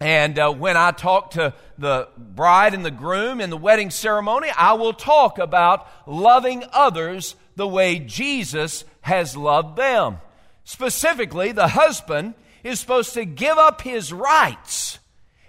And 0.00 0.38
uh, 0.38 0.50
when 0.50 0.78
I 0.78 0.92
talk 0.92 1.32
to 1.32 1.52
the 1.76 2.08
bride 2.16 2.72
and 2.72 2.84
the 2.84 2.90
groom 2.90 3.40
in 3.40 3.50
the 3.50 3.56
wedding 3.56 3.90
ceremony, 3.90 4.48
I 4.56 4.72
will 4.72 4.94
talk 4.94 5.38
about 5.38 5.86
loving 6.06 6.64
others 6.72 7.36
the 7.56 7.68
way 7.68 7.98
Jesus 7.98 8.84
has 9.02 9.36
loved 9.36 9.76
them. 9.76 10.18
Specifically, 10.64 11.52
the 11.52 11.68
husband 11.68 12.34
is 12.64 12.80
supposed 12.80 13.12
to 13.14 13.26
give 13.26 13.58
up 13.58 13.82
his 13.82 14.12
rights 14.12 14.98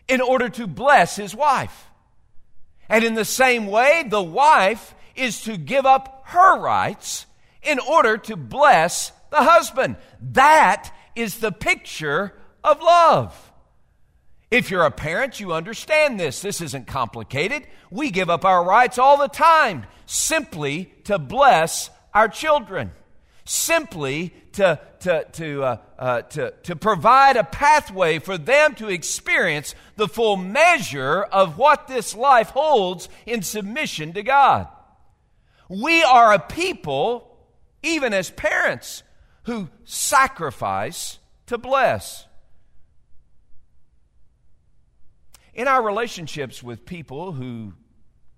in 0.09 0.19
order 0.19 0.49
to 0.49 0.67
bless 0.67 1.15
his 1.15 1.33
wife. 1.33 1.87
And 2.89 3.05
in 3.05 3.13
the 3.13 3.23
same 3.23 3.67
way, 3.67 4.03
the 4.05 4.21
wife 4.21 4.93
is 5.15 5.43
to 5.43 5.55
give 5.55 5.85
up 5.85 6.23
her 6.25 6.59
rights 6.59 7.25
in 7.63 7.79
order 7.79 8.17
to 8.17 8.35
bless 8.35 9.13
the 9.29 9.43
husband. 9.43 9.95
That 10.33 10.91
is 11.15 11.37
the 11.37 11.53
picture 11.53 12.33
of 12.63 12.81
love. 12.81 13.50
If 14.51 14.69
you're 14.69 14.83
a 14.83 14.91
parent, 14.91 15.39
you 15.39 15.53
understand 15.53 16.19
this. 16.19 16.41
This 16.41 16.59
isn't 16.59 16.85
complicated. 16.85 17.65
We 17.89 18.11
give 18.11 18.29
up 18.29 18.43
our 18.43 18.65
rights 18.65 18.99
all 18.99 19.17
the 19.17 19.29
time 19.29 19.85
simply 20.05 20.93
to 21.05 21.17
bless 21.17 21.89
our 22.13 22.27
children, 22.27 22.91
simply 23.45 24.33
to, 24.53 24.77
to, 24.99 25.25
to, 25.31 25.63
uh, 25.63 25.77
uh, 25.97 26.21
to, 26.23 26.53
to 26.63 26.75
provide 26.75 27.37
a 27.37 27.45
pathway 27.45 28.19
for 28.19 28.37
them 28.37 28.75
to 28.75 28.89
experience 28.89 29.73
the 29.95 30.09
full 30.09 30.35
measure 30.35 31.23
of 31.23 31.57
what 31.57 31.87
this 31.87 32.13
life 32.13 32.49
holds 32.49 33.07
in 33.25 33.43
submission 33.43 34.11
to 34.13 34.21
God. 34.21 34.67
We 35.69 36.03
are 36.03 36.33
a 36.33 36.39
people, 36.39 37.37
even 37.83 38.13
as 38.13 38.29
parents, 38.29 39.03
who 39.43 39.69
sacrifice 39.85 41.19
to 41.45 41.57
bless. 41.57 42.25
In 45.53 45.67
our 45.67 45.83
relationships 45.83 46.63
with 46.63 46.85
people 46.85 47.33
who 47.33 47.73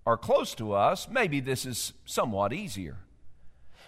are 0.05 0.17
close 0.17 0.55
to 0.55 0.73
us, 0.73 1.07
maybe 1.09 1.39
this 1.39 1.65
is 1.65 1.93
somewhat 2.05 2.53
easier. 2.53 2.97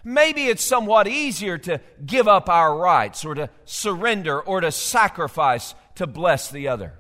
Maybe 0.04 0.46
it's 0.46 0.64
somewhat 0.64 1.08
easier 1.08 1.58
to 1.60 1.82
give 2.06 2.28
up 2.28 2.48
our 2.48 2.78
rights 2.78 3.26
or 3.26 3.34
to 3.34 3.50
surrender 3.66 4.40
or 4.40 4.62
to 4.62 4.72
sacrifice 4.72 5.74
to 5.96 6.06
bless 6.06 6.52
the 6.52 6.68
other. 6.68 6.94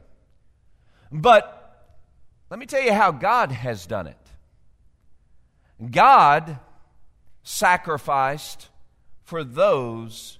But 1.12 1.62
let 2.50 2.60
me 2.60 2.66
tell 2.66 2.82
you 2.82 2.94
how 2.94 3.12
God 3.12 3.52
has 3.52 3.86
done 3.86 4.08
it. 4.08 4.18
God 5.92 6.60
sacrificed 7.44 8.70
for 9.24 9.44
those 9.44 10.40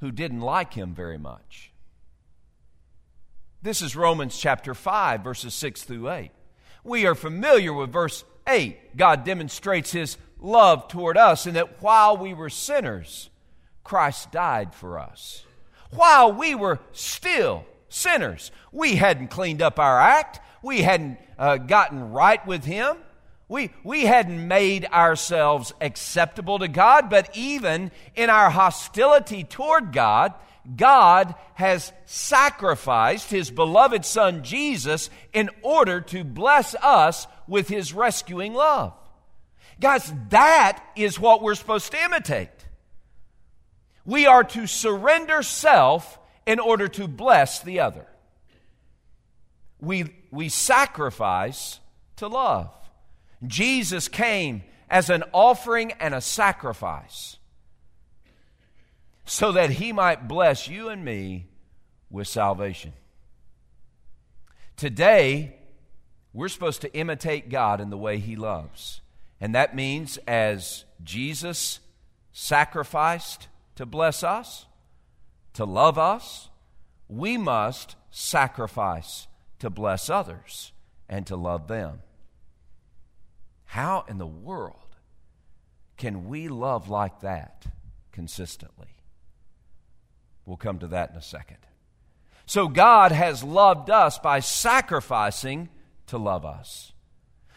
who 0.00 0.10
didn't 0.10 0.40
like 0.40 0.74
him 0.74 0.92
very 0.92 1.18
much. 1.18 1.72
This 3.66 3.82
is 3.82 3.96
Romans 3.96 4.38
chapter 4.38 4.74
5, 4.74 5.24
verses 5.24 5.52
6 5.52 5.82
through 5.82 6.08
8. 6.08 6.30
We 6.84 7.04
are 7.04 7.16
familiar 7.16 7.72
with 7.72 7.92
verse 7.92 8.22
8. 8.46 8.96
God 8.96 9.24
demonstrates 9.24 9.90
his 9.90 10.18
love 10.38 10.86
toward 10.86 11.16
us 11.16 11.48
in 11.48 11.54
that 11.54 11.82
while 11.82 12.16
we 12.16 12.32
were 12.32 12.48
sinners, 12.48 13.28
Christ 13.82 14.30
died 14.30 14.72
for 14.72 15.00
us. 15.00 15.44
While 15.90 16.32
we 16.32 16.54
were 16.54 16.78
still 16.92 17.66
sinners, 17.88 18.52
we 18.70 18.94
hadn't 18.94 19.32
cleaned 19.32 19.62
up 19.62 19.80
our 19.80 19.98
act, 20.00 20.38
we 20.62 20.82
hadn't 20.82 21.18
uh, 21.36 21.56
gotten 21.56 22.12
right 22.12 22.46
with 22.46 22.64
him. 22.64 22.96
We, 23.48 23.72
we 23.82 24.02
hadn't 24.02 24.46
made 24.46 24.84
ourselves 24.84 25.72
acceptable 25.80 26.60
to 26.60 26.68
God, 26.68 27.10
but 27.10 27.36
even 27.36 27.90
in 28.14 28.30
our 28.30 28.50
hostility 28.50 29.42
toward 29.42 29.92
God, 29.92 30.34
God 30.74 31.34
has 31.54 31.92
sacrificed 32.06 33.30
his 33.30 33.50
beloved 33.50 34.04
Son 34.04 34.42
Jesus 34.42 35.10
in 35.32 35.50
order 35.62 36.00
to 36.02 36.24
bless 36.24 36.74
us 36.76 37.26
with 37.46 37.68
his 37.68 37.92
rescuing 37.92 38.54
love. 38.54 38.94
Guys, 39.80 40.12
that 40.30 40.82
is 40.96 41.20
what 41.20 41.42
we're 41.42 41.54
supposed 41.54 41.92
to 41.92 42.02
imitate. 42.02 42.48
We 44.04 44.26
are 44.26 44.44
to 44.44 44.66
surrender 44.66 45.42
self 45.42 46.18
in 46.46 46.58
order 46.58 46.88
to 46.88 47.06
bless 47.06 47.60
the 47.60 47.80
other. 47.80 48.06
We, 49.80 50.14
we 50.30 50.48
sacrifice 50.48 51.80
to 52.16 52.28
love. 52.28 52.72
Jesus 53.46 54.08
came 54.08 54.62
as 54.88 55.10
an 55.10 55.24
offering 55.32 55.92
and 55.92 56.14
a 56.14 56.20
sacrifice 56.20 57.35
so 59.26 59.52
that 59.52 59.70
he 59.70 59.92
might 59.92 60.28
bless 60.28 60.68
you 60.68 60.88
and 60.88 61.04
me 61.04 61.48
with 62.08 62.28
salvation. 62.28 62.92
Today, 64.76 65.56
we're 66.32 66.48
supposed 66.48 66.82
to 66.82 66.94
imitate 66.94 67.50
God 67.50 67.80
in 67.80 67.90
the 67.90 67.98
way 67.98 68.18
he 68.18 68.36
loves. 68.36 69.00
And 69.40 69.54
that 69.54 69.74
means 69.74 70.18
as 70.28 70.84
Jesus 71.02 71.80
sacrificed 72.32 73.48
to 73.74 73.84
bless 73.84 74.22
us, 74.22 74.66
to 75.54 75.64
love 75.64 75.98
us, 75.98 76.48
we 77.08 77.36
must 77.36 77.96
sacrifice 78.10 79.26
to 79.58 79.70
bless 79.70 80.08
others 80.08 80.72
and 81.08 81.26
to 81.26 81.36
love 81.36 81.66
them. 81.66 82.00
How 83.64 84.04
in 84.08 84.18
the 84.18 84.26
world 84.26 84.96
can 85.96 86.28
we 86.28 86.48
love 86.48 86.88
like 86.88 87.20
that 87.20 87.66
consistently? 88.12 88.95
We'll 90.46 90.56
come 90.56 90.78
to 90.78 90.86
that 90.88 91.10
in 91.10 91.16
a 91.16 91.22
second. 91.22 91.58
So, 92.46 92.68
God 92.68 93.10
has 93.10 93.42
loved 93.42 93.90
us 93.90 94.18
by 94.18 94.40
sacrificing 94.40 95.68
to 96.06 96.16
love 96.16 96.44
us. 96.44 96.92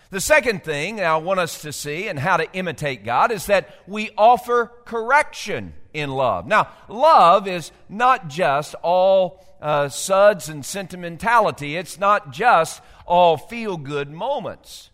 The 0.09 0.19
second 0.19 0.63
thing 0.63 0.99
I 0.99 1.17
want 1.17 1.39
us 1.39 1.61
to 1.61 1.71
see 1.71 2.07
and 2.07 2.17
how 2.17 2.37
to 2.37 2.51
imitate 2.53 3.05
God 3.05 3.31
is 3.31 3.45
that 3.45 3.69
we 3.85 4.09
offer 4.17 4.71
correction 4.85 5.73
in 5.93 6.09
love. 6.09 6.47
Now, 6.47 6.69
love 6.87 7.47
is 7.47 7.71
not 7.87 8.27
just 8.27 8.73
all 8.81 9.45
uh, 9.61 9.89
suds 9.89 10.49
and 10.49 10.65
sentimentality, 10.65 11.75
it's 11.75 11.99
not 11.99 12.31
just 12.31 12.81
all 13.05 13.37
feel 13.37 13.77
good 13.77 14.09
moments. 14.09 14.89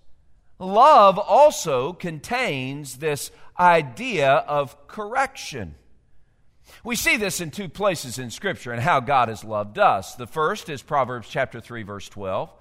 Love 0.59 1.17
also 1.17 1.93
contains 1.93 2.97
this 2.97 3.31
idea 3.57 4.29
of 4.29 4.87
correction. 4.87 5.75
We 6.85 6.95
see 6.95 7.17
this 7.17 7.41
in 7.41 7.49
two 7.49 7.67
places 7.67 8.19
in 8.19 8.29
Scripture 8.29 8.71
and 8.71 8.79
how 8.79 8.99
God 8.99 9.27
has 9.29 9.43
loved 9.43 9.79
us. 9.79 10.13
The 10.13 10.27
first 10.27 10.69
is 10.69 10.83
Proverbs 10.83 11.27
chapter 11.27 11.59
3, 11.59 11.81
verse 11.81 12.07
12. 12.07 12.53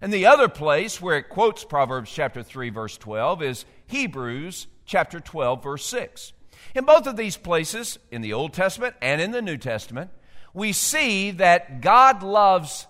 And 0.00 0.10
the 0.10 0.24
other 0.24 0.48
place 0.48 1.02
where 1.02 1.18
it 1.18 1.28
quotes 1.28 1.64
Proverbs 1.64 2.10
chapter 2.10 2.42
3, 2.42 2.70
verse 2.70 2.96
12 2.96 3.42
is 3.42 3.64
Hebrews 3.86 4.68
chapter 4.86 5.20
12, 5.20 5.62
verse 5.62 5.84
6. 5.84 6.32
In 6.74 6.86
both 6.86 7.06
of 7.06 7.18
these 7.18 7.36
places, 7.36 7.98
in 8.10 8.22
the 8.22 8.32
Old 8.32 8.54
Testament 8.54 8.96
and 9.02 9.20
in 9.20 9.32
the 9.32 9.42
New 9.42 9.58
Testament, 9.58 10.12
we 10.54 10.72
see 10.72 11.30
that 11.32 11.82
God 11.82 12.22
loves 12.22 12.86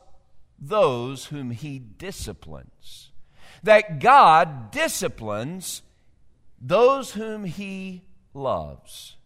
those 0.60 1.26
whom 1.26 1.50
He 1.50 1.80
disciplines. 1.80 3.10
That 3.64 3.98
God 3.98 4.70
disciplines 4.70 5.82
those 6.60 7.12
whom 7.12 7.46
He 7.46 8.04
loves. 8.32 9.16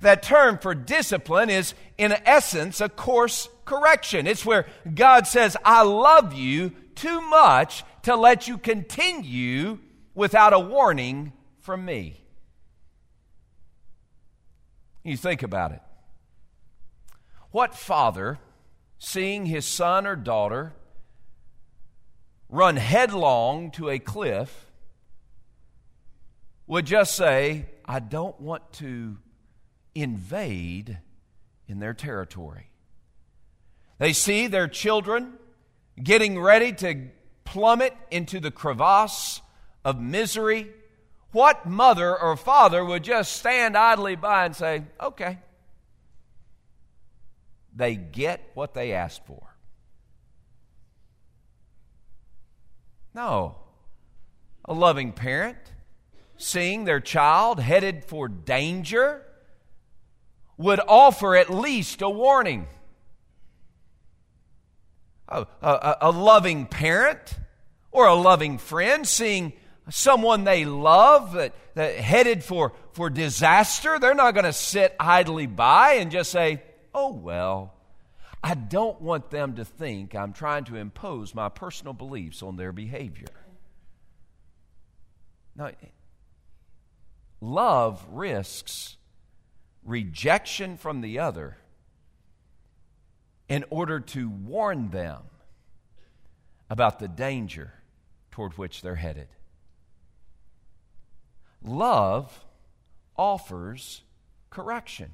That 0.00 0.22
term 0.22 0.58
for 0.58 0.74
discipline 0.74 1.50
is, 1.50 1.74
in 1.98 2.12
essence, 2.24 2.80
a 2.80 2.88
course 2.88 3.48
correction. 3.64 4.26
It's 4.26 4.44
where 4.44 4.66
God 4.94 5.26
says, 5.26 5.56
I 5.64 5.82
love 5.82 6.34
you 6.34 6.70
too 6.94 7.20
much 7.20 7.84
to 8.02 8.16
let 8.16 8.48
you 8.48 8.58
continue 8.58 9.78
without 10.14 10.52
a 10.52 10.58
warning 10.58 11.32
from 11.60 11.84
me. 11.84 12.20
You 15.02 15.16
think 15.16 15.42
about 15.42 15.72
it. 15.72 15.80
What 17.50 17.74
father, 17.74 18.38
seeing 18.98 19.46
his 19.46 19.64
son 19.64 20.06
or 20.06 20.16
daughter 20.16 20.72
run 22.48 22.76
headlong 22.76 23.70
to 23.72 23.90
a 23.90 23.98
cliff, 23.98 24.70
would 26.66 26.86
just 26.86 27.14
say, 27.14 27.66
I 27.84 28.00
don't 28.00 28.40
want 28.40 28.72
to 28.74 29.18
invade 29.94 30.98
in 31.68 31.78
their 31.78 31.94
territory. 31.94 32.70
They 33.98 34.12
see 34.12 34.46
their 34.46 34.68
children 34.68 35.34
getting 36.02 36.40
ready 36.40 36.72
to 36.72 37.08
plummet 37.44 37.94
into 38.10 38.40
the 38.40 38.50
crevasse 38.50 39.40
of 39.84 40.00
misery. 40.00 40.70
What 41.32 41.66
mother 41.66 42.16
or 42.16 42.36
father 42.36 42.84
would 42.84 43.04
just 43.04 43.36
stand 43.36 43.76
idly 43.76 44.16
by 44.16 44.46
and 44.46 44.56
say, 44.56 44.84
Okay, 45.00 45.38
they 47.74 47.94
get 47.96 48.50
what 48.54 48.74
they 48.74 48.92
asked 48.92 49.24
for? 49.26 49.54
No. 53.14 53.56
A 54.64 54.72
loving 54.74 55.12
parent 55.12 55.58
seeing 56.36 56.84
their 56.84 57.00
child 57.00 57.60
headed 57.60 58.04
for 58.04 58.28
danger 58.28 59.24
would 60.56 60.80
offer 60.86 61.36
at 61.36 61.52
least 61.52 62.02
a 62.02 62.08
warning. 62.08 62.66
A, 65.28 65.46
a, 65.62 65.96
a, 66.02 66.10
loving 66.10 66.66
parent 66.66 67.38
or 67.90 68.06
a 68.06 68.14
loving 68.14 68.58
friend 68.58 69.08
seeing 69.08 69.54
someone 69.88 70.44
they 70.44 70.64
love 70.64 71.32
that, 71.32 71.54
that 71.74 71.96
headed 71.96 72.44
for, 72.44 72.72
for 72.92 73.08
disaster, 73.10 73.98
they're 73.98 74.14
not 74.14 74.34
going 74.34 74.44
to 74.44 74.52
sit 74.52 74.94
idly 75.00 75.46
by 75.46 75.94
and 75.94 76.10
just 76.10 76.30
say, 76.30 76.62
oh, 76.94 77.12
well. 77.12 77.74
I 78.42 78.52
don't 78.52 79.00
want 79.00 79.30
them 79.30 79.54
to 79.54 79.64
think 79.64 80.14
I'm 80.14 80.34
trying 80.34 80.64
to 80.64 80.76
impose 80.76 81.34
my 81.34 81.48
personal 81.48 81.94
beliefs 81.94 82.42
on 82.42 82.56
their 82.56 82.72
behavior. 82.72 83.28
Now, 85.56 85.70
love 87.40 88.04
risks 88.10 88.98
rejection 89.84 90.76
from 90.76 91.00
the 91.00 91.18
other 91.18 91.56
in 93.48 93.64
order 93.70 94.00
to 94.00 94.28
warn 94.28 94.90
them 94.90 95.22
about 96.70 96.98
the 96.98 97.08
danger 97.08 97.72
toward 98.30 98.56
which 98.56 98.82
they're 98.82 98.94
headed. 98.94 99.28
Love 101.62 102.44
offers 103.16 104.02
correction. 104.50 105.10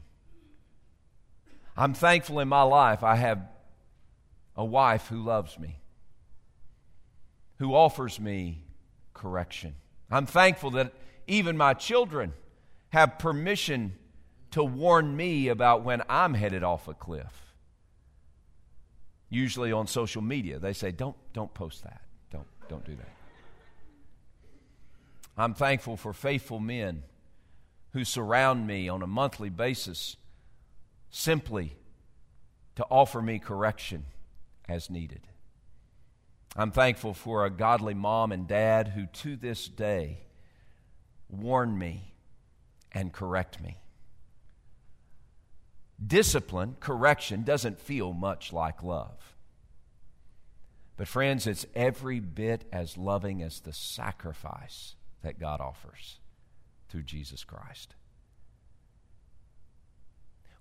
I'm 1.77 1.95
thankful 1.95 2.41
in 2.41 2.49
my 2.49 2.63
life 2.63 3.03
I 3.03 3.17
have 3.17 3.41
a 4.57 4.65
wife 4.65 5.07
who 5.09 5.23
loves 5.23 5.59
me, 5.59 5.81
who 7.59 7.75
offers 7.75 8.21
me 8.21 8.63
correction. 9.15 9.75
I'm 10.11 10.27
thankful 10.27 10.73
that 10.73 10.93
even 11.27 11.57
my 11.57 11.75
children 11.75 12.33
have 12.91 13.19
permission 13.19 13.95
to 14.53 14.65
warn 14.65 15.17
me 15.17 15.49
about 15.49 15.83
when 15.83 16.03
I'm 16.09 16.35
headed 16.35 16.63
off 16.63 16.89
a 16.89 16.95
cliff. 16.95 17.55
Usually 19.29 19.71
on 19.71 19.87
social 19.87 20.23
media, 20.23 20.59
they 20.59 20.73
say, 20.73 20.91
don't, 20.91 21.17
don't 21.33 21.53
post 21.55 21.85
that. 21.85 22.01
Don't, 22.31 22.47
don't 22.69 22.85
do 22.85 22.97
that. 22.97 23.11
I'm 25.37 25.55
thankful 25.55 25.97
for 25.97 26.13
faithful 26.13 26.59
men 26.59 27.05
who 27.93 28.05
surround 28.05 28.67
me 28.67 28.89
on 28.89 29.03
a 29.03 29.07
monthly 29.07 29.51
basis 29.51 30.17
simply 31.11 31.77
to 32.77 32.85
offer 32.91 33.23
me 33.23 33.39
correction 33.39 34.05
as 34.69 34.91
needed. 34.91 35.21
I'm 36.57 36.73
thankful 36.73 37.15
for 37.15 37.45
a 37.45 37.51
godly 37.51 37.95
mom 37.95 38.33
and 38.33 38.47
dad 38.47 38.89
who 38.89 39.07
to 39.07 39.37
this 39.37 39.69
day 39.69 40.19
warn 41.29 41.79
me 41.79 42.13
and 42.93 43.13
correct 43.13 43.61
me. 43.61 43.80
Discipline, 46.05 46.77
correction, 46.81 47.43
doesn't 47.43 47.79
feel 47.79 48.13
much 48.13 48.53
like 48.53 48.83
love. 48.83 49.35
But, 50.97 51.09
friends, 51.09 51.47
it's 51.47 51.67
every 51.75 52.21
bit 52.21 52.65
as 52.73 52.97
loving 52.97 53.43
as 53.43 53.61
the 53.61 53.73
sacrifice 53.73 54.95
that 55.23 55.39
God 55.39 55.61
offers 55.61 56.19
through 56.89 57.03
Jesus 57.03 57.45
Christ. 57.45 57.95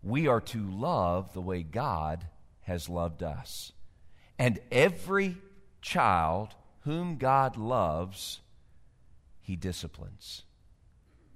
We 0.02 0.28
are 0.28 0.42
to 0.42 0.70
love 0.70 1.34
the 1.34 1.42
way 1.42 1.64
God 1.64 2.26
has 2.62 2.88
loved 2.88 3.24
us. 3.24 3.74
And 4.38 4.60
every 4.72 5.38
child 5.82 6.56
whom 6.82 7.18
God 7.18 7.58
loves, 7.58 8.40
he 9.42 9.56
disciplines. 9.56 10.44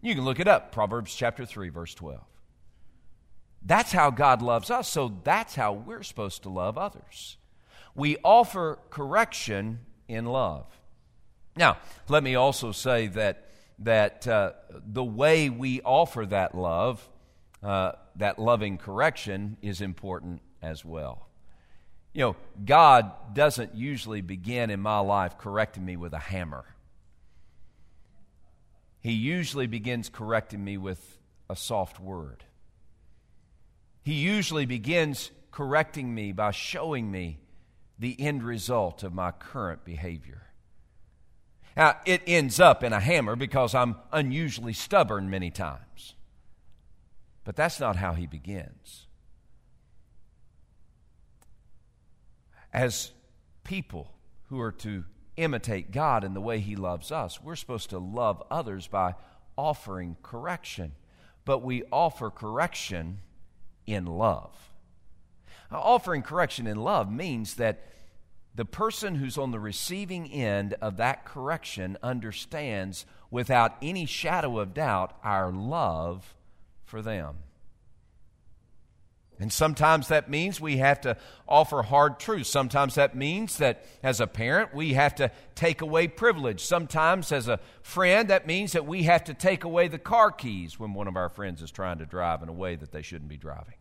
You 0.01 0.15
can 0.15 0.23
look 0.23 0.39
it 0.39 0.47
up, 0.47 0.71
Proverbs 0.71 1.13
chapter 1.13 1.45
3, 1.45 1.69
verse 1.69 1.93
12. 1.93 2.21
That's 3.65 3.91
how 3.91 4.11
God 4.11 4.41
loves 4.41 4.69
us, 4.69 4.89
so 4.89 5.19
that's 5.23 5.55
how 5.55 5.73
we're 5.73 6.03
supposed 6.03 6.43
to 6.43 6.49
love 6.49 6.77
others. 6.77 7.37
We 7.95 8.17
offer 8.23 8.79
correction 8.89 9.79
in 10.07 10.25
love. 10.25 10.65
Now, 11.55 11.77
let 12.09 12.23
me 12.23 12.35
also 12.35 12.71
say 12.71 13.07
that, 13.07 13.49
that 13.79 14.27
uh, 14.27 14.53
the 14.85 15.03
way 15.03 15.49
we 15.49 15.81
offer 15.81 16.25
that 16.25 16.55
love, 16.55 17.07
uh, 17.61 17.93
that 18.17 18.39
loving 18.39 18.77
correction, 18.77 19.57
is 19.61 19.79
important 19.79 20.41
as 20.61 20.83
well. 20.83 21.27
You 22.13 22.21
know, 22.21 22.35
God 22.63 23.11
doesn't 23.33 23.75
usually 23.75 24.21
begin 24.21 24.69
in 24.69 24.79
my 24.79 24.99
life 24.99 25.37
correcting 25.37 25.85
me 25.85 25.95
with 25.95 26.13
a 26.13 26.19
hammer. 26.19 26.65
He 28.99 29.13
usually 29.13 29.67
begins 29.67 30.09
correcting 30.09 30.63
me 30.63 30.77
with 30.77 31.19
a 31.49 31.55
soft 31.55 31.99
word. 31.99 32.43
He 34.03 34.15
usually 34.15 34.65
begins 34.65 35.31
correcting 35.51 36.13
me 36.13 36.31
by 36.31 36.51
showing 36.51 37.09
me 37.09 37.39
the 37.97 38.19
end 38.19 38.43
result 38.43 39.03
of 39.03 39.13
my 39.13 39.31
current 39.31 39.85
behavior. 39.85 40.41
Now, 41.75 41.97
it 42.05 42.21
ends 42.27 42.59
up 42.59 42.83
in 42.83 42.93
a 42.93 42.99
hammer 42.99 43.35
because 43.35 43.73
I'm 43.73 43.95
unusually 44.11 44.73
stubborn 44.73 45.29
many 45.29 45.49
times. 45.49 46.15
But 47.45 47.55
that's 47.55 47.79
not 47.79 47.95
how 47.95 48.13
he 48.13 48.27
begins. 48.27 49.07
As 52.71 53.11
people 53.63 54.11
who 54.49 54.59
are 54.59 54.71
to 54.71 55.05
imitate 55.37 55.91
God 55.91 56.23
in 56.23 56.33
the 56.33 56.41
way 56.41 56.59
he 56.59 56.75
loves 56.75 57.11
us, 57.11 57.41
we're 57.41 57.55
supposed 57.55 57.89
to 57.91 57.99
love 57.99 58.43
others 58.51 58.87
by 58.87 59.15
offering 59.57 60.17
correction. 60.21 60.93
But 61.45 61.63
we 61.63 61.83
offer 61.91 62.29
correction 62.29 63.19
in 63.85 64.05
love. 64.05 64.71
Now, 65.71 65.79
offering 65.79 66.21
correction 66.21 66.67
in 66.67 66.77
love 66.77 67.11
means 67.11 67.55
that 67.55 67.83
the 68.55 68.65
person 68.65 69.15
who's 69.15 69.37
on 69.37 69.51
the 69.51 69.59
receiving 69.59 70.31
end 70.31 70.75
of 70.81 70.97
that 70.97 71.25
correction 71.25 71.97
understands 72.03 73.05
without 73.31 73.75
any 73.81 74.05
shadow 74.05 74.59
of 74.59 74.73
doubt 74.73 75.17
our 75.23 75.51
love 75.51 76.35
for 76.85 77.01
them. 77.01 77.37
And 79.43 79.51
sometimes 79.51 80.07
that 80.07 80.29
means 80.29 80.61
we 80.61 80.77
have 80.77 81.01
to 81.01 81.17
offer 81.49 81.81
hard 81.81 82.17
truths. 82.17 82.49
Sometimes 82.49 82.95
that 82.95 83.13
means 83.13 83.57
that 83.57 83.85
as 84.01 84.21
a 84.21 84.25
parent, 84.25 84.73
we 84.73 84.93
have 84.93 85.15
to 85.15 85.31
take 85.53 85.81
away 85.81 86.07
privilege. 86.07 86.63
Sometimes 86.63 87.29
as 87.33 87.49
a 87.49 87.59
friend, 87.81 88.29
that 88.29 88.47
means 88.47 88.71
that 88.71 88.85
we 88.85 89.03
have 89.03 89.25
to 89.25 89.33
take 89.33 89.65
away 89.65 89.89
the 89.89 89.99
car 89.99 90.31
keys 90.31 90.79
when 90.79 90.93
one 90.93 91.09
of 91.09 91.17
our 91.17 91.27
friends 91.27 91.61
is 91.61 91.71
trying 91.71 91.97
to 91.97 92.05
drive 92.05 92.41
in 92.41 92.47
a 92.47 92.53
way 92.53 92.77
that 92.77 92.93
they 92.93 93.01
shouldn't 93.01 93.27
be 93.27 93.35
driving. 93.35 93.73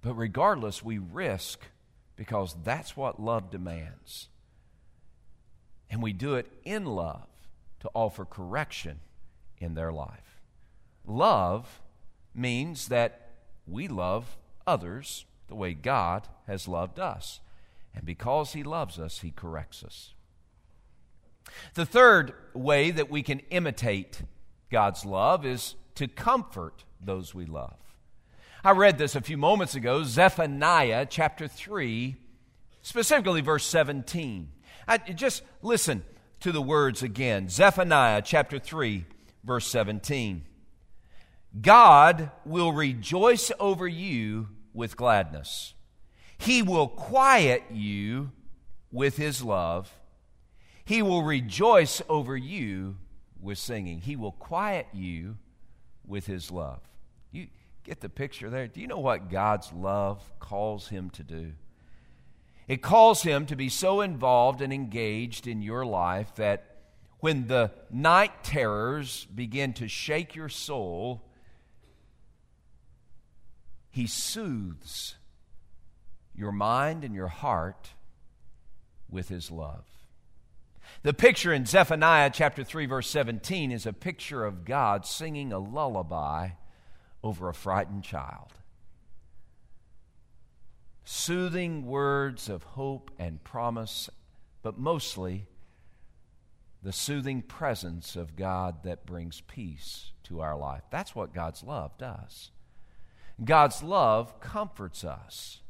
But 0.00 0.14
regardless, 0.14 0.82
we 0.82 0.96
risk 0.96 1.60
because 2.16 2.56
that's 2.64 2.96
what 2.96 3.20
love 3.20 3.50
demands. 3.50 4.30
And 5.90 6.02
we 6.02 6.14
do 6.14 6.36
it 6.36 6.46
in 6.64 6.86
love 6.86 7.28
to 7.80 7.90
offer 7.92 8.24
correction 8.24 9.00
in 9.58 9.74
their 9.74 9.92
life. 9.92 10.40
Love 11.04 11.82
means 12.34 12.88
that 12.88 13.30
we 13.66 13.88
love 13.88 14.36
others 14.66 15.24
the 15.48 15.54
way 15.54 15.74
God 15.74 16.28
has 16.46 16.68
loved 16.68 16.98
us. 16.98 17.40
And 17.94 18.04
because 18.04 18.52
He 18.52 18.62
loves 18.62 18.98
us, 18.98 19.20
He 19.20 19.30
corrects 19.30 19.82
us. 19.82 20.14
The 21.74 21.86
third 21.86 22.32
way 22.54 22.90
that 22.90 23.10
we 23.10 23.22
can 23.22 23.40
imitate 23.50 24.22
God's 24.70 25.04
love 25.04 25.44
is 25.44 25.74
to 25.96 26.06
comfort 26.06 26.84
those 27.00 27.34
we 27.34 27.46
love. 27.46 27.76
I 28.62 28.72
read 28.72 28.98
this 28.98 29.16
a 29.16 29.20
few 29.20 29.36
moments 29.36 29.74
ago, 29.74 30.04
Zephaniah 30.04 31.06
chapter 31.08 31.48
3, 31.48 32.16
specifically 32.82 33.40
verse 33.40 33.64
17. 33.64 34.50
I, 34.86 34.98
just 34.98 35.42
listen 35.62 36.04
to 36.40 36.52
the 36.52 36.62
words 36.62 37.02
again. 37.02 37.48
Zephaniah 37.48 38.22
chapter 38.22 38.58
3, 38.58 39.06
verse 39.44 39.66
17. 39.66 40.44
God 41.58 42.30
will 42.44 42.72
rejoice 42.72 43.50
over 43.58 43.88
you 43.88 44.48
with 44.72 44.96
gladness. 44.96 45.74
He 46.38 46.62
will 46.62 46.88
quiet 46.88 47.64
you 47.70 48.30
with 48.92 49.16
his 49.16 49.42
love. 49.42 49.92
He 50.84 51.02
will 51.02 51.22
rejoice 51.22 52.02
over 52.08 52.36
you 52.36 52.96
with 53.40 53.58
singing. 53.58 54.00
He 54.00 54.16
will 54.16 54.32
quiet 54.32 54.86
you 54.92 55.36
with 56.06 56.26
his 56.26 56.50
love. 56.50 56.80
You 57.30 57.48
get 57.84 58.00
the 58.00 58.08
picture 58.08 58.50
there? 58.50 58.66
Do 58.66 58.80
you 58.80 58.86
know 58.86 58.98
what 58.98 59.30
God's 59.30 59.72
love 59.72 60.22
calls 60.38 60.88
him 60.88 61.10
to 61.10 61.22
do? 61.22 61.52
It 62.68 62.82
calls 62.82 63.22
him 63.22 63.46
to 63.46 63.56
be 63.56 63.68
so 63.68 64.00
involved 64.00 64.62
and 64.62 64.72
engaged 64.72 65.46
in 65.46 65.60
your 65.60 65.84
life 65.84 66.34
that 66.36 66.76
when 67.18 67.48
the 67.48 67.72
night 67.90 68.44
terrors 68.44 69.26
begin 69.34 69.72
to 69.74 69.88
shake 69.88 70.34
your 70.34 70.48
soul, 70.48 71.24
he 73.90 74.06
soothes 74.06 75.16
your 76.34 76.52
mind 76.52 77.04
and 77.04 77.14
your 77.14 77.28
heart 77.28 77.90
with 79.08 79.28
his 79.28 79.50
love. 79.50 79.84
The 81.02 81.14
picture 81.14 81.52
in 81.52 81.66
Zephaniah 81.66 82.30
chapter 82.32 82.64
3 82.64 82.86
verse 82.86 83.08
17 83.08 83.72
is 83.72 83.86
a 83.86 83.92
picture 83.92 84.44
of 84.44 84.64
God 84.64 85.06
singing 85.06 85.52
a 85.52 85.58
lullaby 85.58 86.50
over 87.22 87.48
a 87.48 87.54
frightened 87.54 88.04
child. 88.04 88.52
Soothing 91.04 91.86
words 91.86 92.48
of 92.48 92.62
hope 92.62 93.10
and 93.18 93.42
promise, 93.42 94.08
but 94.62 94.78
mostly 94.78 95.46
the 96.82 96.92
soothing 96.92 97.42
presence 97.42 98.16
of 98.16 98.36
God 98.36 98.84
that 98.84 99.06
brings 99.06 99.40
peace 99.42 100.12
to 100.24 100.40
our 100.40 100.56
life. 100.56 100.82
That's 100.90 101.14
what 101.14 101.34
God's 101.34 101.62
love 101.62 101.96
does. 101.98 102.50
God's 103.42 103.82
love 103.82 104.40
comforts 104.40 105.04
us. 105.04 105.60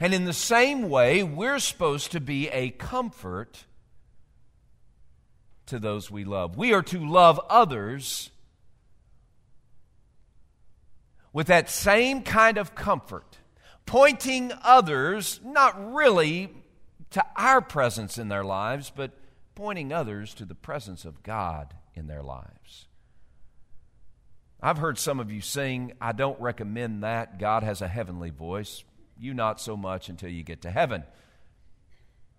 And 0.00 0.12
in 0.12 0.24
the 0.24 0.32
same 0.32 0.88
way, 0.88 1.22
we're 1.22 1.58
supposed 1.58 2.12
to 2.12 2.20
be 2.20 2.48
a 2.48 2.70
comfort 2.70 3.64
to 5.66 5.78
those 5.78 6.10
we 6.10 6.24
love. 6.24 6.56
We 6.56 6.72
are 6.72 6.82
to 6.82 6.98
love 6.98 7.40
others 7.48 8.30
with 11.32 11.46
that 11.48 11.70
same 11.70 12.22
kind 12.22 12.58
of 12.58 12.74
comfort, 12.74 13.38
pointing 13.86 14.52
others 14.62 15.40
not 15.44 15.94
really 15.94 16.50
to 17.10 17.24
our 17.36 17.60
presence 17.60 18.18
in 18.18 18.28
their 18.28 18.44
lives, 18.44 18.92
but 18.94 19.12
pointing 19.54 19.92
others 19.92 20.34
to 20.34 20.44
the 20.44 20.54
presence 20.54 21.04
of 21.04 21.22
God 21.22 21.74
in 21.94 22.06
their 22.06 22.22
lives. 22.22 22.86
I've 24.64 24.78
heard 24.78 24.98
some 24.98 25.20
of 25.20 25.30
you 25.30 25.42
sing, 25.42 25.92
I 26.00 26.12
don't 26.12 26.40
recommend 26.40 27.02
that. 27.02 27.38
God 27.38 27.64
has 27.64 27.82
a 27.82 27.86
heavenly 27.86 28.30
voice. 28.30 28.82
You 29.20 29.34
not 29.34 29.60
so 29.60 29.76
much 29.76 30.08
until 30.08 30.30
you 30.30 30.42
get 30.42 30.62
to 30.62 30.70
heaven. 30.70 31.02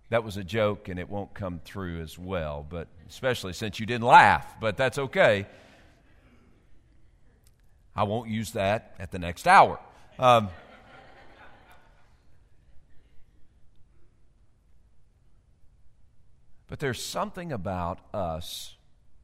That 0.08 0.24
was 0.24 0.36
a 0.36 0.42
joke 0.42 0.88
and 0.88 0.98
it 0.98 1.08
won't 1.08 1.34
come 1.34 1.60
through 1.64 2.02
as 2.02 2.18
well, 2.18 2.66
but 2.68 2.88
especially 3.08 3.52
since 3.52 3.78
you 3.78 3.86
didn't 3.86 4.08
laugh, 4.08 4.56
but 4.60 4.76
that's 4.76 4.98
okay. 4.98 5.46
I 7.94 8.02
won't 8.02 8.28
use 8.28 8.50
that 8.52 8.96
at 8.98 9.12
the 9.12 9.20
next 9.20 9.46
hour. 9.46 9.78
Um, 10.18 10.48
but 16.66 16.80
there's 16.80 17.00
something 17.00 17.52
about 17.52 18.00
us 18.12 18.74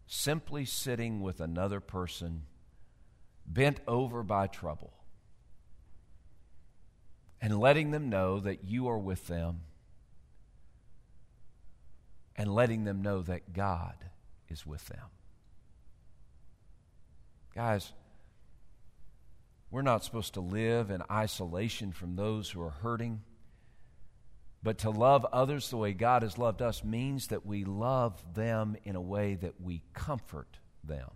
simply 0.06 0.64
sitting 0.64 1.20
with 1.20 1.40
another 1.40 1.80
person 1.80 2.42
bent 3.46 3.80
over 3.86 4.22
by 4.22 4.46
trouble 4.46 4.92
and 7.40 7.58
letting 7.58 7.90
them 7.90 8.08
know 8.08 8.38
that 8.40 8.64
you 8.64 8.88
are 8.88 8.98
with 8.98 9.26
them 9.26 9.60
and 12.36 12.54
letting 12.54 12.84
them 12.84 13.02
know 13.02 13.22
that 13.22 13.52
God 13.52 13.96
is 14.48 14.66
with 14.66 14.86
them. 14.86 15.06
Guys, 17.54 17.92
we're 19.70 19.82
not 19.82 20.04
supposed 20.04 20.34
to 20.34 20.40
live 20.40 20.90
in 20.90 21.02
isolation 21.10 21.92
from 21.92 22.16
those 22.16 22.50
who 22.50 22.62
are 22.62 22.70
hurting. 22.70 23.22
But 24.62 24.78
to 24.78 24.90
love 24.90 25.26
others 25.32 25.70
the 25.70 25.76
way 25.76 25.92
God 25.92 26.22
has 26.22 26.38
loved 26.38 26.62
us 26.62 26.84
means 26.84 27.28
that 27.28 27.44
we 27.44 27.64
love 27.64 28.22
them 28.34 28.76
in 28.84 28.94
a 28.94 29.00
way 29.00 29.34
that 29.34 29.60
we 29.60 29.82
comfort 29.92 30.58
them. 30.84 31.10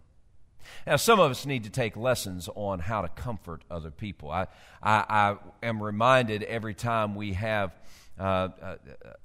Now, 0.87 0.97
some 0.97 1.21
of 1.21 1.31
us 1.31 1.47
need 1.47 1.65
to 1.65 1.71
take 1.71 1.97
lessons 1.97 2.49
on 2.55 2.81
how 2.81 3.03
to 3.03 3.09
comfort 3.09 3.63
other 3.71 3.91
people. 3.91 4.31
I, 4.31 4.47
I, 4.83 5.05
I 5.09 5.37
am 5.63 5.83
reminded 5.83 6.43
every 6.45 6.75
time 6.75 7.15
we 7.15 7.35
have 7.35 7.73
uh, 8.19 8.49
a, 8.63 8.79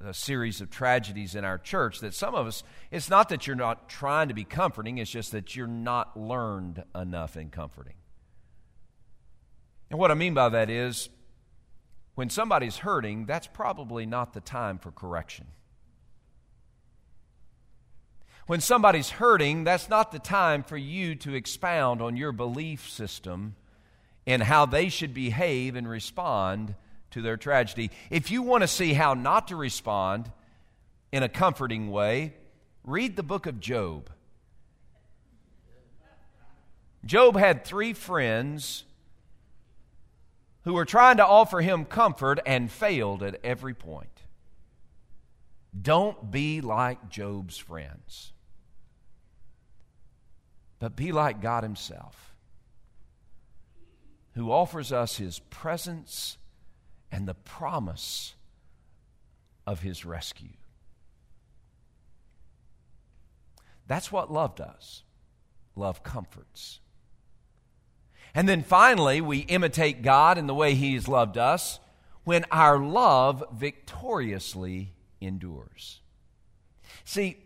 a, 0.10 0.14
series 0.14 0.60
of 0.60 0.70
tragedies 0.70 1.36
in 1.36 1.46
our 1.46 1.58
church 1.58 2.00
that 2.02 2.14
some 2.14 2.36
of 2.36 2.46
us, 2.46 2.64
it's 2.92 3.10
not 3.10 3.30
that 3.30 3.48
you're 3.48 3.56
not 3.56 3.88
trying 3.88 4.28
to 4.28 4.34
be 4.34 4.44
comforting, 4.44 4.98
it's 4.98 5.10
just 5.10 5.32
that 5.32 5.56
you're 5.56 5.66
not 5.66 6.20
learned 6.20 6.84
enough 6.94 7.38
in 7.38 7.50
comforting. 7.50 7.94
And 9.90 9.98
what 9.98 10.12
I 10.12 10.14
mean 10.14 10.34
by 10.34 10.50
that 10.50 10.70
is, 10.70 11.10
when 12.16 12.30
somebody's 12.30 12.78
hurting, 12.78 13.26
that's 13.26 13.48
probably 13.48 14.06
not 14.06 14.34
the 14.34 14.42
time 14.42 14.78
for 14.78 14.92
correction. 14.92 15.48
When 18.52 18.60
somebody's 18.60 19.12
hurting, 19.12 19.64
that's 19.64 19.88
not 19.88 20.12
the 20.12 20.20
time 20.20 20.64
for 20.64 20.76
you 20.76 21.16
to 21.16 21.36
expound 21.36 22.02
on 22.02 22.18
your 22.18 22.34
belief 22.34 22.90
system 22.90 23.56
and 24.28 24.44
how 24.44 24.66
they 24.66 24.90
should 24.90 25.14
behave 25.14 25.78
and 25.78 25.88
respond 25.88 26.76
to 27.12 27.22
their 27.22 27.38
tragedy. 27.38 27.92
If 28.10 28.30
you 28.30 28.42
want 28.42 28.64
to 28.64 28.68
see 28.68 28.92
how 28.92 29.14
not 29.14 29.48
to 29.48 29.56
respond 29.56 30.30
in 31.14 31.24
a 31.24 31.30
comforting 31.30 31.92
way, 31.92 32.34
read 32.84 33.16
the 33.16 33.24
book 33.24 33.46
of 33.46 33.62
Job. 33.62 34.10
Job 37.06 37.38
had 37.38 37.64
three 37.64 37.94
friends 37.94 38.84
who 40.66 40.74
were 40.74 40.84
trying 40.84 41.16
to 41.16 41.26
offer 41.26 41.62
him 41.62 41.86
comfort 41.86 42.42
and 42.46 42.70
failed 42.70 43.24
at 43.24 43.40
every 43.46 43.74
point. 43.74 44.24
Don't 45.82 46.30
be 46.30 46.60
like 46.60 47.08
Job's 47.10 47.58
friends 47.58 48.34
but 50.82 50.96
be 50.96 51.12
like 51.12 51.42
God 51.42 51.62
Himself, 51.64 52.34
who 54.34 54.52
offers 54.52 54.92
us 54.92 55.18
His 55.18 55.38
presence 55.38 56.40
and 57.12 57.28
the 57.28 57.36
promise 57.36 58.34
of 59.68 59.82
His 59.82 60.04
rescue. 60.04 60.58
That's 63.86 64.12
what 64.12 64.34
love 64.34 64.56
does. 64.56 65.04
Love 65.76 66.02
comforts. 66.02 66.80
And 68.34 68.50
then 68.50 68.64
finally, 68.64 69.22
we 69.22 69.40
imitate 69.40 70.02
God 70.02 70.40
in 70.40 70.48
the 70.48 70.56
way 70.56 70.74
He 70.74 70.96
has 70.96 71.08
loved 71.08 71.38
us 71.38 71.80
when 72.24 72.44
our 72.50 72.80
love 72.80 73.44
victoriously 73.54 74.94
endures. 75.20 76.02
See, 77.06 77.38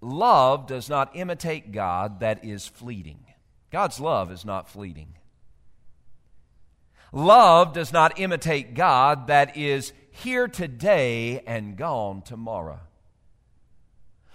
love 0.00 0.66
does 0.66 0.88
not 0.88 1.14
imitate 1.14 1.72
God, 1.72 2.20
that 2.20 2.44
is 2.44 2.66
fleeting. 2.66 3.20
God's 3.70 4.00
love 4.00 4.30
is 4.30 4.44
not 4.44 4.68
fleeting. 4.68 5.14
Love 7.12 7.72
does 7.72 7.92
not 7.92 8.18
imitate 8.18 8.74
God, 8.74 9.28
that 9.28 9.56
is 9.56 9.92
here 10.10 10.48
today 10.48 11.40
and 11.46 11.76
gone 11.76 12.22
tomorrow. 12.22 12.80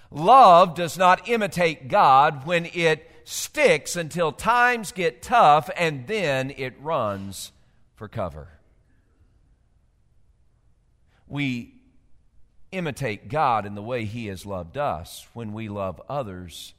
Love 0.09 0.75
does 0.75 0.97
not 0.97 1.29
imitate 1.29 1.87
God 1.87 2.45
when 2.45 2.65
it 2.73 3.09
sticks 3.23 3.95
until 3.95 4.31
times 4.31 4.91
get 4.91 5.21
tough 5.21 5.69
and 5.77 6.05
then 6.07 6.51
it 6.57 6.73
runs 6.81 7.51
for 7.95 8.07
cover. 8.07 8.49
We 11.27 11.80
imitate 12.71 13.29
God 13.29 13.65
in 13.65 13.75
the 13.75 13.81
way 13.81 14.05
He 14.05 14.27
has 14.27 14.45
loved 14.45 14.77
us 14.77 15.27
when 15.33 15.53
we 15.53 15.67
love 15.67 16.01
others 16.09 16.73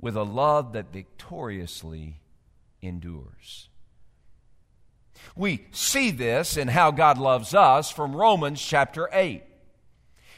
with 0.00 0.16
a 0.16 0.22
love 0.22 0.72
that 0.74 0.92
victoriously 0.92 2.20
endures. 2.82 3.68
We 5.34 5.66
see 5.72 6.10
this 6.10 6.56
in 6.56 6.68
how 6.68 6.90
God 6.90 7.18
loves 7.18 7.54
us 7.54 7.90
from 7.90 8.14
Romans 8.14 8.62
chapter 8.62 9.08
8. 9.12 9.42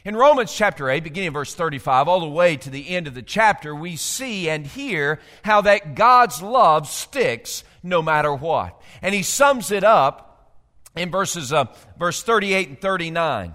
In 0.04 0.16
Romans 0.16 0.54
chapter 0.54 0.88
8, 0.88 1.02
beginning 1.02 1.32
verse 1.32 1.54
35, 1.54 2.08
all 2.08 2.20
the 2.20 2.28
way 2.28 2.56
to 2.56 2.70
the 2.70 2.88
end 2.88 3.06
of 3.06 3.14
the 3.14 3.22
chapter, 3.22 3.74
we 3.74 3.96
see 3.96 4.48
and 4.48 4.66
hear 4.66 5.20
how 5.42 5.60
that 5.62 5.94
God's 5.94 6.40
love 6.40 6.88
sticks 6.88 7.64
no 7.82 8.00
matter 8.00 8.32
what. 8.32 8.80
And 9.02 9.14
he 9.14 9.22
sums 9.22 9.70
it 9.70 9.84
up 9.84 10.54
in 10.96 11.10
verses 11.10 11.52
uh, 11.52 11.66
verse 11.98 12.22
38 12.22 12.68
and 12.68 12.80
39 12.80 13.54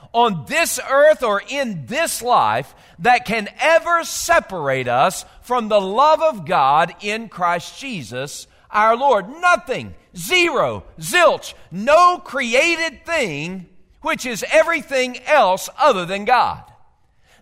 on 0.13 0.45
this 0.45 0.79
earth 0.89 1.23
or 1.23 1.41
in 1.47 1.85
this 1.85 2.21
life 2.21 2.73
that 2.99 3.25
can 3.25 3.47
ever 3.59 4.03
separate 4.03 4.87
us 4.87 5.25
from 5.41 5.67
the 5.67 5.81
love 5.81 6.21
of 6.21 6.45
God 6.45 6.93
in 7.01 7.29
Christ 7.29 7.79
Jesus 7.79 8.47
our 8.69 8.95
Lord. 8.95 9.29
Nothing, 9.29 9.93
zero, 10.15 10.83
zilch, 10.99 11.53
no 11.71 12.17
created 12.17 13.05
thing 13.05 13.67
which 14.01 14.25
is 14.25 14.43
everything 14.51 15.19
else 15.23 15.69
other 15.77 16.05
than 16.05 16.25
God. 16.25 16.63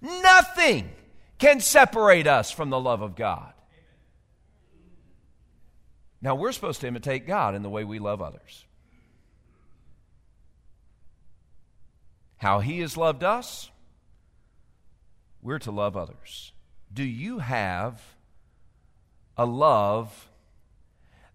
Nothing 0.01 0.89
can 1.37 1.59
separate 1.59 2.27
us 2.27 2.51
from 2.51 2.69
the 2.69 2.79
love 2.79 3.01
of 3.01 3.15
God. 3.15 3.53
Now, 6.21 6.35
we're 6.35 6.51
supposed 6.51 6.81
to 6.81 6.87
imitate 6.87 7.25
God 7.25 7.55
in 7.55 7.63
the 7.63 7.69
way 7.69 7.85
we 7.85 7.99
love 7.99 8.21
others. 8.21 8.65
How 12.39 12.59
He 12.59 12.79
has 12.79 12.97
loved 12.97 13.23
us, 13.23 13.69
we're 15.41 15.59
to 15.59 15.71
love 15.71 15.95
others. 15.95 16.51
Do 16.91 17.03
you 17.03 17.39
have 17.39 18.01
a 19.37 19.45
love 19.45 20.29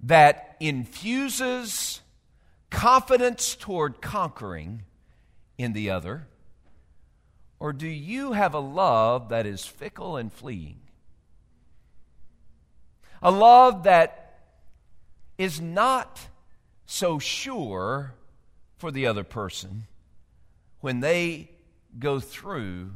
that 0.01 0.57
infuses 0.61 2.01
confidence 2.71 3.55
toward 3.55 4.03
conquering 4.03 4.83
in 5.57 5.73
the 5.73 5.90
other? 5.90 6.27
Or 7.61 7.73
do 7.73 7.88
you 7.88 8.33
have 8.33 8.53
a 8.53 8.59
love 8.59 9.29
that 9.29 9.47
is 9.47 9.64
fickle 9.64 10.17
and 10.17 10.33
fleeing? 10.33 10.81
A 13.23 13.31
love 13.31 13.85
that 13.85 14.40
is 15.38 15.61
not 15.61 16.29
so 16.85 17.19
sure 17.19 18.14
for 18.77 18.90
the 18.90 19.07
other 19.07 19.25
person 19.25 19.87
when 20.85 21.01
they 21.01 21.49
go 21.99 22.20
through 22.20 22.90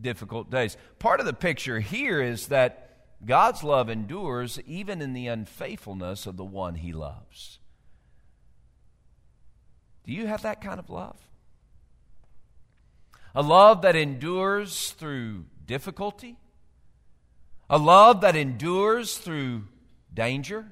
difficult 0.00 0.52
days. 0.52 0.76
Part 1.00 1.18
of 1.18 1.26
the 1.26 1.32
picture 1.32 1.80
here 1.80 2.22
is 2.22 2.46
that 2.46 2.96
God's 3.26 3.64
love 3.64 3.90
endures 3.90 4.60
even 4.68 5.02
in 5.02 5.14
the 5.14 5.26
unfaithfulness 5.26 6.26
of 6.26 6.36
the 6.36 6.44
one 6.44 6.76
he 6.76 6.92
loves. 6.92 7.58
Do 10.04 10.12
you 10.12 10.28
have 10.28 10.42
that 10.42 10.60
kind 10.60 10.78
of 10.78 10.88
love? 10.88 11.16
A 13.34 13.42
love 13.42 13.82
that 13.82 13.96
endures 13.96 14.92
through 14.92 15.46
difficulty? 15.66 16.36
A 17.68 17.78
love 17.78 18.20
that 18.20 18.36
endures 18.36 19.18
through 19.18 19.64
danger? 20.12 20.66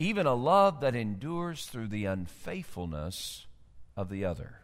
Even 0.00 0.26
a 0.26 0.34
love 0.34 0.80
that 0.80 0.96
endures 0.96 1.66
through 1.66 1.86
the 1.86 2.06
unfaithfulness 2.06 3.46
of 3.96 4.08
the 4.08 4.24
other. 4.24 4.61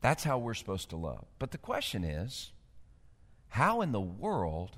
That's 0.00 0.24
how 0.24 0.38
we're 0.38 0.54
supposed 0.54 0.90
to 0.90 0.96
love. 0.96 1.26
But 1.38 1.50
the 1.50 1.58
question 1.58 2.04
is 2.04 2.52
how 3.48 3.80
in 3.80 3.92
the 3.92 4.00
world 4.00 4.76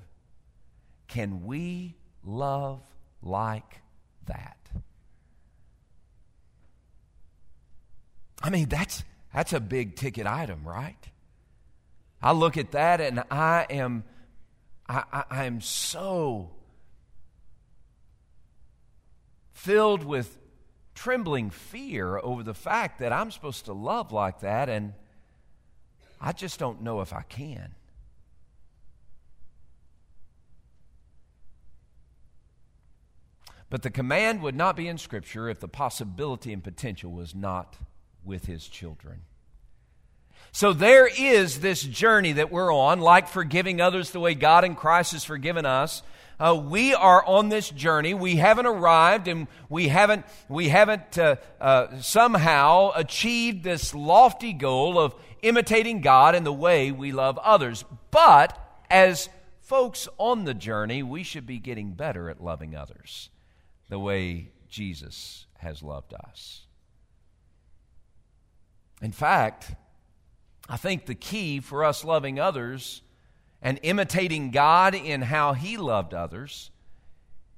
can 1.07 1.45
we 1.45 1.95
love 2.23 2.81
like 3.21 3.81
that? 4.25 4.57
I 8.41 8.49
mean, 8.49 8.67
that's, 8.67 9.03
that's 9.33 9.53
a 9.53 9.59
big 9.59 9.95
ticket 9.95 10.27
item, 10.27 10.63
right? 10.65 10.97
I 12.21 12.33
look 12.33 12.57
at 12.57 12.71
that 12.71 12.99
and 12.99 13.23
I 13.31 13.65
am, 13.69 14.03
I, 14.89 15.03
I, 15.11 15.23
I 15.29 15.45
am 15.45 15.61
so 15.61 16.51
filled 19.51 20.03
with 20.03 20.37
trembling 20.93 21.49
fear 21.49 22.17
over 22.17 22.43
the 22.43 22.53
fact 22.53 22.99
that 22.99 23.13
I'm 23.13 23.31
supposed 23.31 23.65
to 23.65 23.73
love 23.73 24.11
like 24.11 24.41
that 24.41 24.67
and 24.67 24.93
I 26.23 26.31
just 26.31 26.57
don't 26.57 26.81
know 26.81 27.01
if 27.01 27.11
I 27.11 27.21
can. 27.23 27.75
But 33.69 33.81
the 33.81 33.89
command 33.89 34.41
would 34.41 34.55
not 34.55 34.77
be 34.77 34.87
in 34.87 34.97
Scripture 34.97 35.49
if 35.49 35.59
the 35.59 35.67
possibility 35.67 36.53
and 36.53 36.63
potential 36.63 37.11
was 37.11 37.35
not 37.35 37.75
with 38.23 38.45
His 38.45 38.67
children. 38.67 39.23
So 40.53 40.71
there 40.71 41.07
is 41.07 41.59
this 41.59 41.83
journey 41.83 42.33
that 42.33 42.51
we're 42.51 42.73
on, 42.73 43.01
like 43.01 43.27
forgiving 43.27 43.81
others 43.81 44.11
the 44.11 44.19
way 44.19 44.33
God 44.33 44.63
in 44.63 44.75
Christ 44.75 45.11
has 45.11 45.25
forgiven 45.25 45.65
us. 45.65 46.03
Uh, 46.39 46.55
we 46.55 46.93
are 46.93 47.25
on 47.25 47.49
this 47.49 47.69
journey. 47.69 48.13
We 48.13 48.35
haven't 48.37 48.65
arrived, 48.65 49.27
and 49.27 49.47
we 49.69 49.87
haven't 49.87 50.25
we 50.49 50.69
haven't 50.69 51.17
uh, 51.17 51.35
uh, 51.61 51.99
somehow 51.99 52.91
achieved 52.95 53.63
this 53.63 53.93
lofty 53.93 54.53
goal 54.53 54.99
of 54.99 55.15
imitating 55.41 56.01
God 56.01 56.35
in 56.35 56.43
the 56.43 56.53
way 56.53 56.91
we 56.91 57.11
love 57.11 57.37
others. 57.37 57.85
But 58.11 58.57
as 58.89 59.29
folks 59.61 60.07
on 60.17 60.45
the 60.45 60.53
journey, 60.53 61.03
we 61.03 61.23
should 61.23 61.45
be 61.45 61.59
getting 61.59 61.93
better 61.93 62.29
at 62.29 62.43
loving 62.43 62.75
others 62.75 63.29
the 63.89 63.99
way 63.99 64.49
Jesus 64.67 65.45
has 65.57 65.83
loved 65.83 66.13
us. 66.13 66.65
In 69.01 69.11
fact, 69.11 69.75
I 70.69 70.77
think 70.77 71.05
the 71.05 71.15
key 71.15 71.59
for 71.59 71.83
us 71.83 72.03
loving 72.03 72.39
others 72.39 73.01
and 73.63 73.79
imitating 73.81 74.51
God 74.51 74.93
in 74.93 75.21
how 75.21 75.53
He 75.53 75.77
loved 75.77 76.13
others 76.13 76.69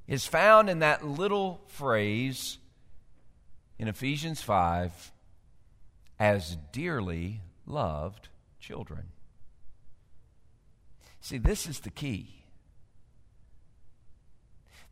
is 0.08 0.28
found 0.28 0.70
in 0.70 0.80
that 0.80 1.04
little 1.04 1.62
phrase 1.66 2.60
in 3.80 3.88
Ephesians 3.88 4.42
5 4.42 5.12
as 6.20 6.58
dearly 6.72 7.42
loved 7.66 8.30
children. 8.60 9.06
See, 11.20 11.40
this 11.40 11.68
is 11.68 11.80
the 11.80 11.90
key. 11.90 12.44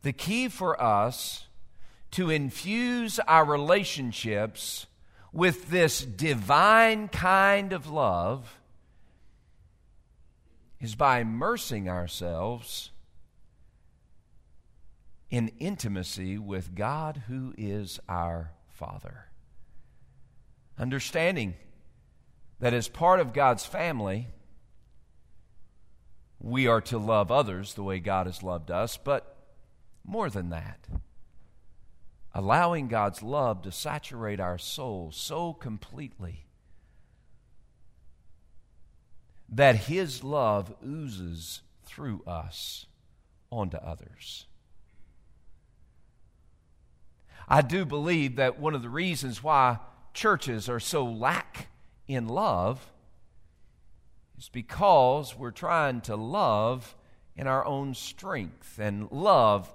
The 0.02 0.12
key 0.12 0.48
for 0.48 0.82
us 0.82 1.46
to 2.10 2.28
infuse 2.28 3.20
our 3.20 3.44
relationships 3.44 4.86
with 5.32 5.70
this 5.70 6.04
divine 6.04 7.06
kind 7.06 7.72
of 7.72 7.88
love 7.88 8.58
is 10.84 10.94
by 10.94 11.20
immersing 11.20 11.88
ourselves 11.88 12.90
in 15.30 15.50
intimacy 15.58 16.36
with 16.36 16.74
God 16.74 17.22
who 17.26 17.54
is 17.56 17.98
our 18.06 18.52
Father. 18.68 19.30
Understanding 20.78 21.54
that 22.60 22.74
as 22.74 22.86
part 22.86 23.18
of 23.18 23.32
God's 23.32 23.64
family, 23.64 24.28
we 26.38 26.66
are 26.66 26.82
to 26.82 26.98
love 26.98 27.30
others 27.30 27.72
the 27.72 27.82
way 27.82 27.98
God 27.98 28.26
has 28.26 28.42
loved 28.42 28.70
us, 28.70 28.98
but 28.98 29.38
more 30.04 30.28
than 30.28 30.50
that, 30.50 30.86
allowing 32.34 32.88
God's 32.88 33.22
love 33.22 33.62
to 33.62 33.72
saturate 33.72 34.38
our 34.38 34.58
souls 34.58 35.16
so 35.16 35.54
completely 35.54 36.44
that 39.54 39.76
His 39.76 40.24
love 40.24 40.74
oozes 40.84 41.62
through 41.84 42.22
us 42.26 42.86
onto 43.50 43.76
others. 43.76 44.46
I 47.48 47.62
do 47.62 47.84
believe 47.84 48.36
that 48.36 48.58
one 48.58 48.74
of 48.74 48.82
the 48.82 48.88
reasons 48.88 49.42
why 49.42 49.78
churches 50.12 50.68
are 50.68 50.80
so 50.80 51.04
lack 51.04 51.68
in 52.08 52.26
love 52.26 52.90
is 54.38 54.48
because 54.48 55.36
we're 55.36 55.50
trying 55.50 56.00
to 56.02 56.16
love 56.16 56.96
in 57.36 57.46
our 57.46 57.64
own 57.64 57.94
strength 57.94 58.78
and 58.78 59.10
love 59.12 59.72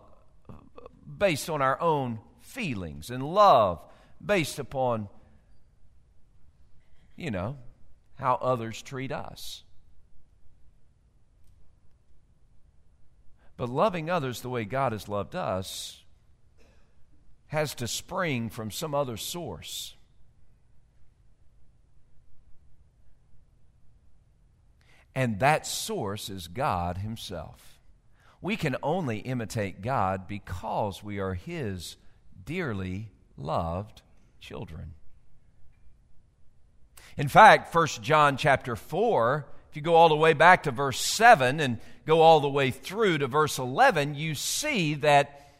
based 1.17 1.49
on 1.49 1.61
our 1.61 1.79
own 1.79 2.19
feelings 2.41 3.09
and 3.09 3.23
love 3.23 3.81
based 4.23 4.59
upon, 4.59 5.07
you 7.15 7.31
know, 7.31 7.57
how 8.15 8.35
others 8.41 8.81
treat 8.81 9.11
us. 9.11 9.63
But 13.59 13.67
loving 13.67 14.09
others 14.09 14.39
the 14.39 14.47
way 14.47 14.63
God 14.63 14.93
has 14.93 15.09
loved 15.09 15.35
us 15.35 16.01
has 17.47 17.75
to 17.75 17.89
spring 17.89 18.49
from 18.49 18.71
some 18.71 18.95
other 18.95 19.17
source. 19.17 19.95
And 25.13 25.41
that 25.41 25.67
source 25.67 26.29
is 26.29 26.47
God 26.47 26.99
Himself. 26.99 27.81
We 28.41 28.55
can 28.55 28.77
only 28.81 29.17
imitate 29.17 29.81
God 29.81 30.25
because 30.25 31.03
we 31.03 31.19
are 31.19 31.33
His 31.33 31.97
dearly 32.45 33.09
loved 33.35 34.03
children. 34.39 34.93
In 37.17 37.27
fact, 37.27 37.75
1 37.75 37.87
John 38.01 38.37
chapter 38.37 38.77
4 38.77 39.45
if 39.69 39.75
you 39.75 39.81
go 39.83 39.95
all 39.95 40.09
the 40.09 40.15
way 40.15 40.33
back 40.33 40.63
to 40.63 40.71
verse 40.71 40.99
7 40.99 41.59
and 41.59 41.77
go 42.07 42.21
all 42.21 42.39
the 42.39 42.49
way 42.49 42.71
through 42.71 43.19
to 43.19 43.27
verse 43.27 43.59
11, 43.59 44.15
you 44.15 44.33
see 44.33 44.95
that 44.95 45.51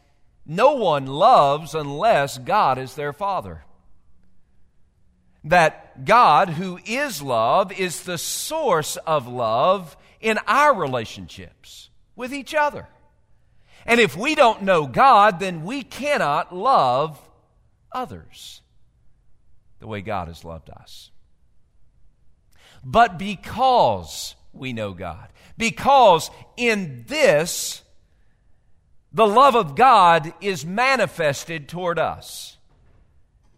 no 0.44 0.74
one 0.74 1.06
loves 1.06 1.74
unless 1.74 2.36
God 2.36 2.78
is 2.78 2.96
their 2.96 3.12
Father. 3.12 3.62
That 5.44 6.04
God, 6.04 6.50
who 6.50 6.80
is 6.84 7.22
love, 7.22 7.70
is 7.72 8.02
the 8.02 8.18
source 8.18 8.96
of 8.96 9.28
love 9.28 9.96
in 10.20 10.38
our 10.48 10.74
relationships 10.74 11.88
with 12.16 12.34
each 12.34 12.54
other. 12.54 12.88
And 13.86 14.00
if 14.00 14.16
we 14.16 14.34
don't 14.34 14.62
know 14.62 14.86
God, 14.86 15.38
then 15.38 15.64
we 15.64 15.82
cannot 15.82 16.54
love 16.54 17.18
others 17.92 18.60
the 19.78 19.86
way 19.86 20.00
God 20.00 20.26
has 20.28 20.44
loved 20.44 20.68
us 20.68 21.10
but 22.84 23.18
because 23.18 24.34
we 24.52 24.72
know 24.72 24.92
God. 24.92 25.28
Because 25.56 26.30
in 26.56 27.04
this, 27.06 27.82
the 29.12 29.26
love 29.26 29.56
of 29.56 29.76
God 29.76 30.32
is 30.40 30.64
manifested 30.64 31.68
toward 31.68 31.98
us. 31.98 32.56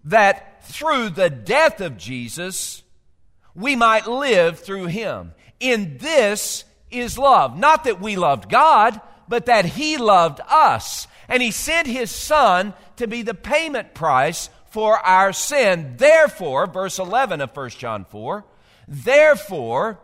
That 0.05 0.65
through 0.65 1.11
the 1.11 1.31
death 1.31 1.81
of 1.81 1.97
Jesus, 1.97 2.83
we 3.55 3.77
might 3.77 4.07
live 4.07 4.59
through 4.59 4.87
him. 4.87 5.33
In 5.61 5.99
this 5.99 6.65
is 6.91 7.19
love. 7.19 7.57
Not 7.57 7.85
that 7.85 8.01
we 8.01 8.17
loved 8.17 8.51
God, 8.51 9.01
but 9.29 9.47
that 9.47 9.65
he 9.65 9.97
loved 9.97 10.41
us. 10.49 11.07
And 11.29 11.43
he 11.43 11.51
sent 11.51 11.87
his 11.87 12.11
son 12.11 12.75
to 12.97 13.07
be 13.07 13.23
the 13.23 13.35
payment 13.35 13.95
price 13.95 14.51
for 14.71 14.99
our 14.99 15.33
sin. 15.33 15.95
Therefore, 15.97 16.67
verse 16.67 16.99
11 16.99 17.41
of 17.41 17.57
1 17.57 17.71
John 17.71 18.05
4, 18.05 18.45
Therefore, 18.87 20.01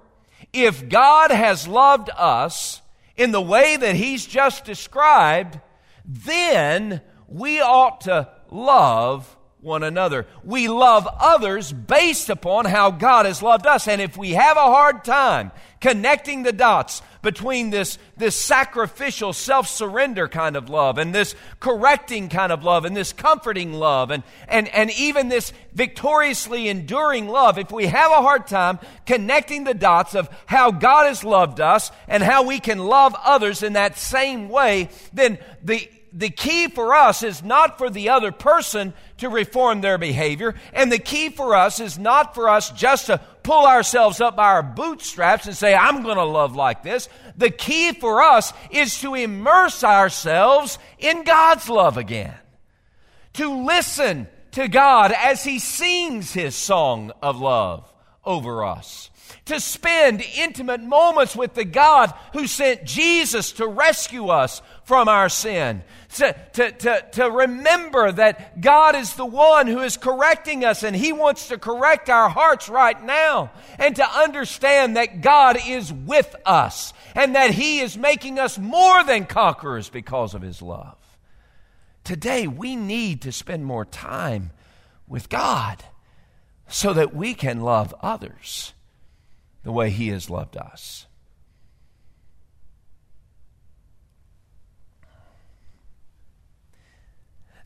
if 0.53 0.89
God 0.89 1.31
has 1.31 1.69
loved 1.69 2.11
us 2.17 2.83
in 3.17 3.33
the 3.33 3.41
way 3.41 3.77
that 3.77 3.97
He's 3.97 4.27
just 4.27 4.65
described, 4.65 5.61
then 6.05 7.01
we 7.27 7.61
ought 7.61 8.03
to 8.03 8.29
love 8.51 9.37
one 9.69 9.85
another. 9.85 10.27
We 10.43 10.67
love 10.67 11.07
others 11.21 11.73
based 11.73 12.29
upon 12.31 12.65
how 12.65 12.91
God 12.91 13.27
has 13.27 13.43
loved 13.43 13.67
us. 13.67 13.87
And 13.87 14.01
if 14.01 14.17
we 14.17 14.33
have 14.33 14.57
a 14.57 14.61
hard 14.61 15.05
time 15.05 15.53
connecting 15.81 16.43
the 16.43 16.53
dots 16.53 17.03
between 17.23 17.71
this, 17.71 17.99
this 18.17 18.35
sacrificial, 18.35 19.33
self 19.33 19.69
surrender 19.69 20.27
kind 20.29 20.57
of 20.57 20.69
love 20.69 20.99
and 20.99 21.15
this 21.15 21.35
correcting 21.61 22.29
kind 22.29 22.51
of 22.51 22.65
love 22.65 22.85
and 22.85 22.97
this 22.97 23.13
comforting 23.13 23.73
love 23.73 24.11
and, 24.11 24.23
and, 24.49 24.69
and 24.69 24.91
even 24.93 25.29
this 25.29 25.53
victoriously 25.75 26.69
enduring 26.69 27.29
love, 27.29 27.59
if 27.59 27.71
we 27.71 27.87
have 27.87 28.11
a 28.11 28.23
hard 28.23 28.47
time 28.47 28.79
connecting 29.07 29.65
the 29.65 29.75
dots 29.75 30.15
of 30.15 30.29
how 30.47 30.71
God 30.71 31.07
has 31.07 31.23
loved 31.23 31.61
us 31.61 31.91
and 32.09 32.23
how 32.23 32.45
we 32.45 32.61
can 32.61 32.79
love 32.79 33.15
others 33.25 33.63
in 33.63 33.75
that 33.75 33.99
same 33.99 34.49
way, 34.49 34.89
then 35.13 35.39
the, 35.63 35.89
the 36.19 36.31
key 36.31 36.67
for 36.67 36.97
us 36.97 37.23
is 37.23 37.45
not 37.45 37.79
for 37.79 37.89
the 37.89 38.09
other 38.09 38.33
person 38.33 38.93
to 39.19 39.29
reform 39.29 39.81
their 39.81 39.99
behavior. 39.99 40.57
And 40.73 40.91
the 40.91 40.99
key 40.99 41.29
for 41.29 41.55
us 41.55 41.79
is 41.79 41.97
not 41.97 42.35
for 42.35 42.49
us 42.49 42.73
just 42.73 43.07
to 43.07 43.19
pull 43.45 43.65
ourselves 43.65 44.21
up 44.21 44.35
by 44.35 44.47
our 44.47 44.65
bootstraps 44.65 45.47
and 45.47 45.57
say, 45.57 45.77
I'm 45.77 46.03
going 46.03 46.17
to 46.17 46.25
love 46.25 46.57
like 46.57 46.83
this. 46.83 47.09
The 47.37 47.51
key 47.51 47.93
for 47.93 48.21
us 48.21 48.53
is 48.73 49.01
to 49.01 49.15
immerse 49.15 49.85
ourselves 49.85 50.81
in 50.99 51.23
God's 51.23 51.69
love 51.69 51.97
again. 51.97 52.35
To 53.35 53.65
listen 53.65 54.27
to 54.53 54.67
God 54.67 55.13
as 55.13 55.45
He 55.45 55.61
sings 55.61 56.33
His 56.33 56.57
song 56.57 57.13
of 57.23 57.41
love 57.41 57.93
over 58.25 58.65
us 58.65 59.09
to 59.49 59.61
spend 59.61 60.23
intimate 60.37 60.83
moments 60.83 61.35
with 61.35 61.55
the 61.55 61.65
God 61.65 62.13
who 62.33 62.47
sent 62.47 62.85
Jesus 62.85 63.53
to 63.53 63.67
rescue 63.67 64.29
us 64.29 64.63
from 64.89 65.07
our 65.07 65.29
sin. 65.29 65.83
To, 66.17 66.35
to, 66.55 66.73
to, 66.73 67.07
to 67.13 67.31
remember 67.31 68.11
that 68.11 68.63
God 68.63 68.97
is 68.97 69.13
the 69.13 69.27
one 69.27 69.67
who 69.67 69.83
is 69.83 69.99
correcting 69.99 70.65
us 70.65 70.83
and 70.83 70.97
He 70.97 71.13
wants 71.13 71.49
to 71.49 71.59
correct 71.59 72.09
our 72.09 72.31
hearts 72.31 72.71
right 72.71 73.01
now. 73.05 73.51
And 73.79 73.95
to 73.97 74.11
understand 74.11 74.97
that 74.97 75.21
God 75.21 75.59
is 75.67 75.93
with 75.93 76.35
us 76.47 76.95
and 77.15 77.35
that 77.35 77.51
He 77.51 77.81
is 77.81 77.99
making 77.99 78.39
us 78.39 78.57
more 78.59 79.05
than 79.05 79.27
conquerors 79.27 79.91
because 79.91 80.33
of 80.33 80.41
His 80.41 80.63
love. 80.63 80.97
Today, 82.03 82.47
we 82.47 82.75
need 82.75 83.21
to 83.23 83.31
spend 83.33 83.67
more 83.67 83.85
time 83.85 84.53
with 85.07 85.29
God 85.29 85.85
so 86.67 86.95
that 86.95 87.15
we 87.15 87.35
can 87.35 87.61
love 87.61 87.95
others 88.01 88.73
the 89.65 89.73
way 89.73 89.91
He 89.91 90.09
has 90.09 90.31
loved 90.31 90.57
us. 90.57 91.08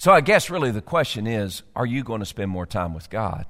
So 0.03 0.11
I 0.11 0.21
guess 0.21 0.51
really 0.51 0.73
the 0.73 0.83
question 0.83 1.29
is 1.29 1.63
are 1.77 1.87
you 1.87 2.03
going 2.03 2.19
to 2.19 2.27
spend 2.27 2.51
more 2.51 2.67
time 2.67 2.93
with 2.93 3.09
God? 3.09 3.47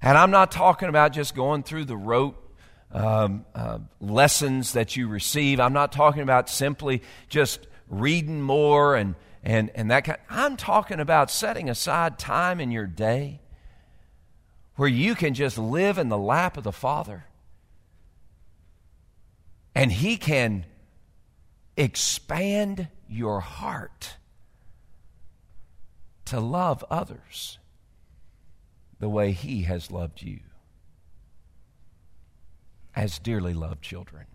And 0.00 0.16
I'm 0.16 0.30
not 0.30 0.50
talking 0.50 0.88
about 0.88 1.12
just 1.12 1.34
going 1.34 1.62
through 1.62 1.84
the 1.84 1.96
rote 1.98 2.42
um, 2.90 3.44
uh, 3.54 3.80
lessons 4.00 4.72
that 4.72 4.96
you 4.96 5.08
receive. 5.08 5.60
I'm 5.60 5.74
not 5.74 5.92
talking 5.92 6.22
about 6.22 6.48
simply 6.48 7.02
just 7.28 7.66
reading 7.86 8.40
more 8.40 8.96
and, 8.96 9.14
and, 9.44 9.70
and 9.74 9.90
that 9.90 10.04
kind. 10.04 10.18
I'm 10.30 10.56
talking 10.56 11.00
about 11.00 11.30
setting 11.30 11.68
aside 11.68 12.18
time 12.18 12.60
in 12.62 12.70
your 12.70 12.86
day 12.86 13.42
where 14.76 14.88
you 14.88 15.14
can 15.14 15.34
just 15.34 15.58
live 15.58 15.98
in 15.98 16.08
the 16.08 16.16
lap 16.16 16.56
of 16.56 16.64
the 16.64 16.72
Father 16.72 17.26
and 19.74 19.92
He 19.92 20.16
can 20.16 20.64
expand 21.76 22.88
your 23.06 23.40
heart 23.40 24.14
to 26.30 26.40
love 26.40 26.84
others 26.90 27.58
the 28.98 29.08
way 29.08 29.32
He 29.32 29.62
has 29.62 29.90
loved 29.90 30.22
you 30.22 30.40
as 32.96 33.18
dearly 33.18 33.54
loved 33.54 33.82
children. 33.82 34.26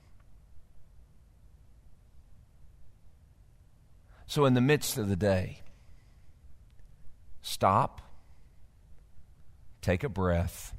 So, 4.27 4.45
in 4.45 4.53
the 4.53 4.61
midst 4.61 4.97
of 4.97 5.09
the 5.09 5.15
day, 5.15 5.61
stop 7.41 8.01
take 9.85 10.03
a 10.03 10.09
breath, 10.09 10.73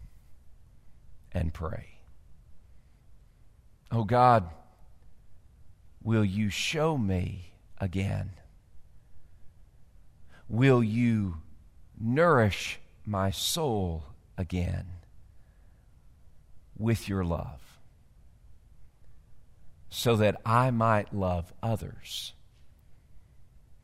and 1.30 1.54
pray. 1.54 2.00
Oh 3.92 4.02
God, 4.02 4.50
will 6.02 6.24
you 6.24 6.50
show 6.50 6.98
me 6.98 7.52
again? 7.78 8.32
Will 10.48 10.82
you 10.82 11.38
nourish 11.98 12.78
my 13.04 13.30
soul 13.30 14.04
again 14.36 14.86
with 16.78 17.08
your 17.08 17.24
love 17.24 17.78
so 19.88 20.16
that 20.16 20.40
I 20.44 20.70
might 20.70 21.14
love 21.14 21.52
others 21.62 22.32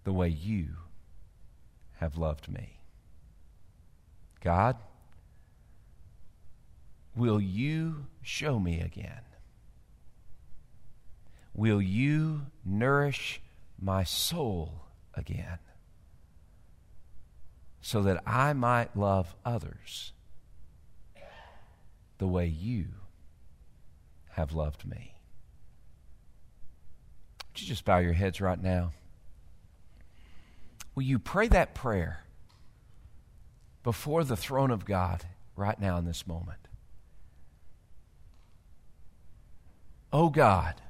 the 0.05 0.13
way 0.13 0.29
you 0.29 0.69
have 1.95 2.17
loved 2.17 2.49
me? 2.49 2.79
God, 4.41 4.77
Will 7.15 7.41
you 7.41 8.07
show 8.23 8.59
me 8.59 8.81
again? 8.81 9.21
Will 11.55 11.83
you 11.83 12.47
nourish 12.65 13.41
my 13.79 14.05
soul 14.05 14.87
again 15.15 15.59
so 17.83 18.01
that 18.03 18.23
I 18.25 18.53
might 18.53 18.97
love 18.97 19.35
others 19.45 20.13
the 22.19 22.29
way 22.29 22.47
you 22.47 22.87
have 24.31 24.53
loved 24.53 24.87
me? 24.87 25.17
Would 27.49 27.61
you 27.61 27.67
just 27.67 27.85
bow 27.85 27.99
your 27.99 28.13
heads 28.13 28.41
right 28.41 28.63
now? 28.63 28.93
Will 30.95 31.03
you 31.03 31.19
pray 31.19 31.49
that 31.49 31.75
prayer 31.75 32.21
before 33.83 34.23
the 34.23 34.37
throne 34.37 34.71
of 34.71 34.85
God 34.85 35.25
right 35.57 35.79
now 35.79 35.99
in 35.99 36.05
this 36.05 36.27
moment? 36.27 36.69
Oh 40.13 40.29
God, 40.29 40.81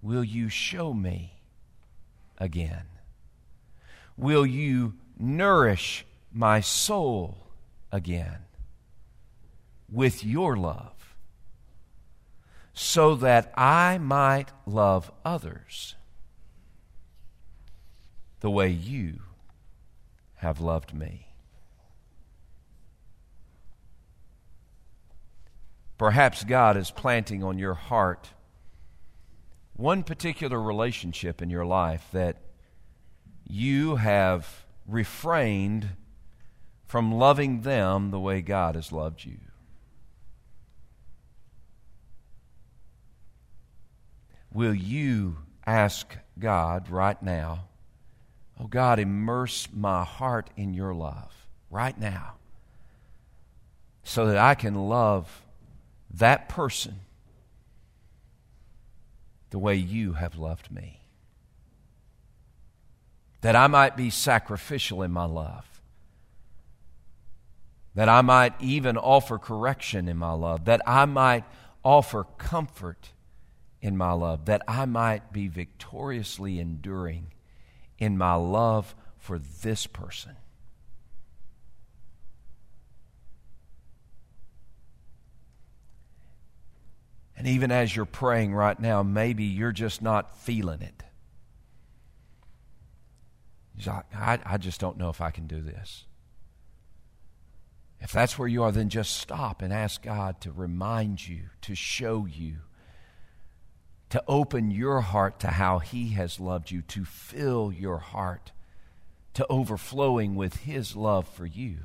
will 0.00 0.22
you 0.22 0.48
show 0.48 0.92
me 0.94 1.35
again? 2.38 2.84
Will 4.16 4.46
you 4.46 4.94
nourish 5.18 6.04
my 6.32 6.60
soul 6.60 7.46
again 7.90 8.40
with 9.90 10.24
your 10.24 10.56
love, 10.56 11.16
so 12.74 13.14
that 13.14 13.52
I 13.56 13.98
might 13.98 14.50
love 14.66 15.10
others 15.24 15.94
the 18.40 18.50
way 18.50 18.68
you 18.68 19.20
have 20.36 20.60
loved 20.60 20.92
me. 20.92 21.28
Perhaps 25.96 26.44
God 26.44 26.76
is 26.76 26.90
planting 26.90 27.42
on 27.42 27.58
your 27.58 27.74
heart 27.74 28.28
one 29.76 30.02
particular 30.02 30.60
relationship 30.60 31.42
in 31.42 31.50
your 31.50 31.66
life 31.66 32.06
that 32.12 32.38
you 33.46 33.96
have 33.96 34.64
refrained 34.86 35.90
from 36.86 37.12
loving 37.12 37.62
them 37.62 38.10
the 38.10 38.20
way 38.20 38.40
God 38.40 38.74
has 38.74 38.92
loved 38.92 39.24
you. 39.24 39.38
Will 44.52 44.74
you 44.74 45.38
ask 45.66 46.16
God 46.38 46.88
right 46.88 47.22
now, 47.22 47.66
Oh 48.58 48.66
God, 48.66 48.98
immerse 48.98 49.68
my 49.72 50.04
heart 50.04 50.50
in 50.56 50.72
your 50.72 50.94
love 50.94 51.46
right 51.70 51.98
now 51.98 52.34
so 54.02 54.26
that 54.26 54.38
I 54.38 54.54
can 54.54 54.74
love 54.74 55.42
that 56.10 56.48
person 56.48 57.00
the 59.56 59.60
way 59.60 59.74
you 59.74 60.12
have 60.12 60.36
loved 60.36 60.70
me. 60.70 61.00
That 63.40 63.56
I 63.56 63.68
might 63.68 63.96
be 63.96 64.10
sacrificial 64.10 65.02
in 65.02 65.10
my 65.10 65.24
love. 65.24 65.80
That 67.94 68.06
I 68.06 68.20
might 68.20 68.52
even 68.60 68.98
offer 68.98 69.38
correction 69.38 70.10
in 70.10 70.18
my 70.18 70.32
love. 70.32 70.66
That 70.66 70.82
I 70.86 71.06
might 71.06 71.44
offer 71.82 72.24
comfort 72.36 73.12
in 73.80 73.96
my 73.96 74.12
love. 74.12 74.44
That 74.44 74.60
I 74.68 74.84
might 74.84 75.32
be 75.32 75.48
victoriously 75.48 76.60
enduring 76.60 77.28
in 77.96 78.18
my 78.18 78.34
love 78.34 78.94
for 79.16 79.38
this 79.38 79.86
person. 79.86 80.36
And 87.46 87.54
even 87.54 87.70
as 87.70 87.94
you're 87.94 88.06
praying 88.06 88.56
right 88.56 88.78
now, 88.80 89.04
maybe 89.04 89.44
you're 89.44 89.70
just 89.70 90.02
not 90.02 90.36
feeling 90.36 90.82
it. 90.82 91.04
I, 94.12 94.40
I 94.44 94.56
just 94.58 94.80
don't 94.80 94.98
know 94.98 95.10
if 95.10 95.20
I 95.20 95.30
can 95.30 95.46
do 95.46 95.60
this. 95.60 96.06
If 98.00 98.10
that's 98.10 98.36
where 98.36 98.48
you 98.48 98.64
are, 98.64 98.72
then 98.72 98.88
just 98.88 99.16
stop 99.18 99.62
and 99.62 99.72
ask 99.72 100.02
God 100.02 100.40
to 100.40 100.50
remind 100.50 101.24
you, 101.24 101.42
to 101.60 101.76
show 101.76 102.26
you, 102.26 102.56
to 104.08 104.24
open 104.26 104.72
your 104.72 105.00
heart 105.00 105.38
to 105.38 105.46
how 105.46 105.78
He 105.78 106.14
has 106.14 106.40
loved 106.40 106.72
you, 106.72 106.82
to 106.82 107.04
fill 107.04 107.72
your 107.72 107.98
heart 107.98 108.50
to 109.34 109.46
overflowing 109.48 110.34
with 110.34 110.56
His 110.56 110.96
love 110.96 111.28
for 111.28 111.46
you. 111.46 111.84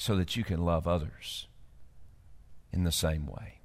So 0.00 0.16
that 0.16 0.34
you 0.34 0.42
can 0.42 0.64
love 0.64 0.88
others 0.88 1.46
in 2.72 2.84
the 2.84 2.90
same 2.90 3.26
way. 3.26 3.60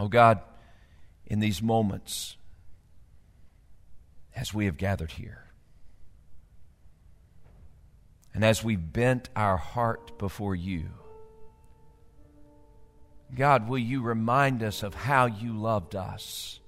Oh 0.00 0.08
God, 0.08 0.40
in 1.26 1.40
these 1.40 1.60
moments, 1.60 2.38
as 4.34 4.54
we 4.54 4.64
have 4.64 4.78
gathered 4.78 5.12
here, 5.12 5.44
and 8.32 8.42
as 8.42 8.64
we 8.64 8.76
bent 8.76 9.28
our 9.36 9.58
heart 9.58 10.16
before 10.16 10.54
you, 10.54 10.86
God, 13.34 13.68
will 13.68 13.76
you 13.76 14.00
remind 14.00 14.62
us 14.62 14.82
of 14.82 14.94
how 14.94 15.26
you 15.26 15.52
loved 15.52 15.94
us? 15.94 16.60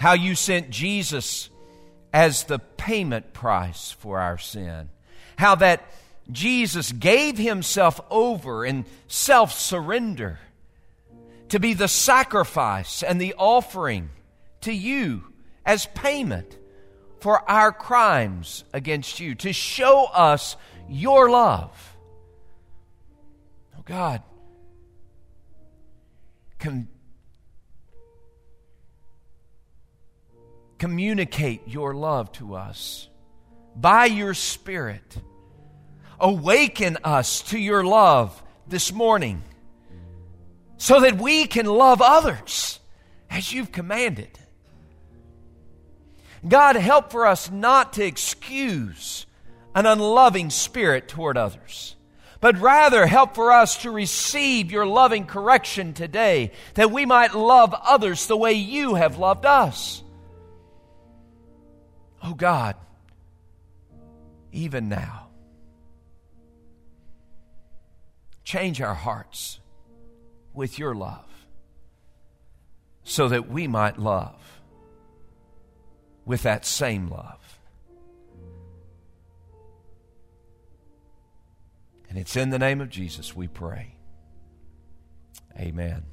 How 0.00 0.14
you 0.14 0.34
sent 0.34 0.70
Jesus 0.70 1.48
as 2.12 2.42
the 2.42 2.58
payment 2.58 3.32
price 3.32 3.92
for 3.92 4.18
our 4.18 4.36
sin. 4.36 4.88
How 5.36 5.54
that 5.54 5.88
Jesus 6.30 6.92
gave 6.92 7.38
himself 7.38 8.00
over 8.10 8.64
in 8.64 8.84
self 9.06 9.52
surrender 9.52 10.38
to 11.48 11.58
be 11.58 11.74
the 11.74 11.88
sacrifice 11.88 13.02
and 13.02 13.20
the 13.20 13.34
offering 13.38 14.10
to 14.60 14.72
you 14.72 15.24
as 15.64 15.86
payment 15.86 16.58
for 17.20 17.48
our 17.50 17.72
crimes 17.72 18.64
against 18.72 19.20
you, 19.20 19.34
to 19.34 19.52
show 19.52 20.04
us 20.04 20.56
your 20.88 21.30
love. 21.30 21.96
Oh 23.76 23.82
God, 23.84 24.22
com- 26.58 26.88
communicate 30.78 31.66
your 31.66 31.94
love 31.94 32.30
to 32.32 32.54
us 32.54 33.08
by 33.74 34.06
your 34.06 34.34
Spirit 34.34 35.18
awaken 36.20 36.98
us 37.04 37.42
to 37.42 37.58
your 37.58 37.84
love 37.84 38.42
this 38.66 38.92
morning 38.92 39.42
so 40.76 41.00
that 41.00 41.18
we 41.18 41.46
can 41.46 41.66
love 41.66 42.00
others 42.02 42.80
as 43.30 43.52
you've 43.52 43.72
commanded. 43.72 44.30
God, 46.46 46.76
help 46.76 47.10
for 47.10 47.26
us 47.26 47.50
not 47.50 47.94
to 47.94 48.04
excuse 48.04 49.26
an 49.74 49.86
unloving 49.86 50.50
spirit 50.50 51.08
toward 51.08 51.36
others, 51.36 51.96
but 52.40 52.58
rather 52.58 53.06
help 53.06 53.34
for 53.34 53.52
us 53.52 53.82
to 53.82 53.90
receive 53.90 54.70
your 54.70 54.86
loving 54.86 55.26
correction 55.26 55.94
today 55.94 56.52
that 56.74 56.92
we 56.92 57.04
might 57.04 57.34
love 57.34 57.74
others 57.74 58.26
the 58.26 58.36
way 58.36 58.52
you 58.52 58.94
have 58.94 59.18
loved 59.18 59.44
us. 59.44 60.02
Oh 62.22 62.34
God, 62.34 62.76
even 64.52 64.88
now, 64.88 65.27
Change 68.48 68.80
our 68.80 68.94
hearts 68.94 69.60
with 70.54 70.78
your 70.78 70.94
love 70.94 71.28
so 73.02 73.28
that 73.28 73.50
we 73.50 73.66
might 73.66 73.98
love 73.98 74.62
with 76.24 76.44
that 76.44 76.64
same 76.64 77.08
love. 77.08 77.60
And 82.08 82.16
it's 82.16 82.36
in 82.36 82.48
the 82.48 82.58
name 82.58 82.80
of 82.80 82.88
Jesus 82.88 83.36
we 83.36 83.48
pray. 83.48 83.96
Amen. 85.58 86.04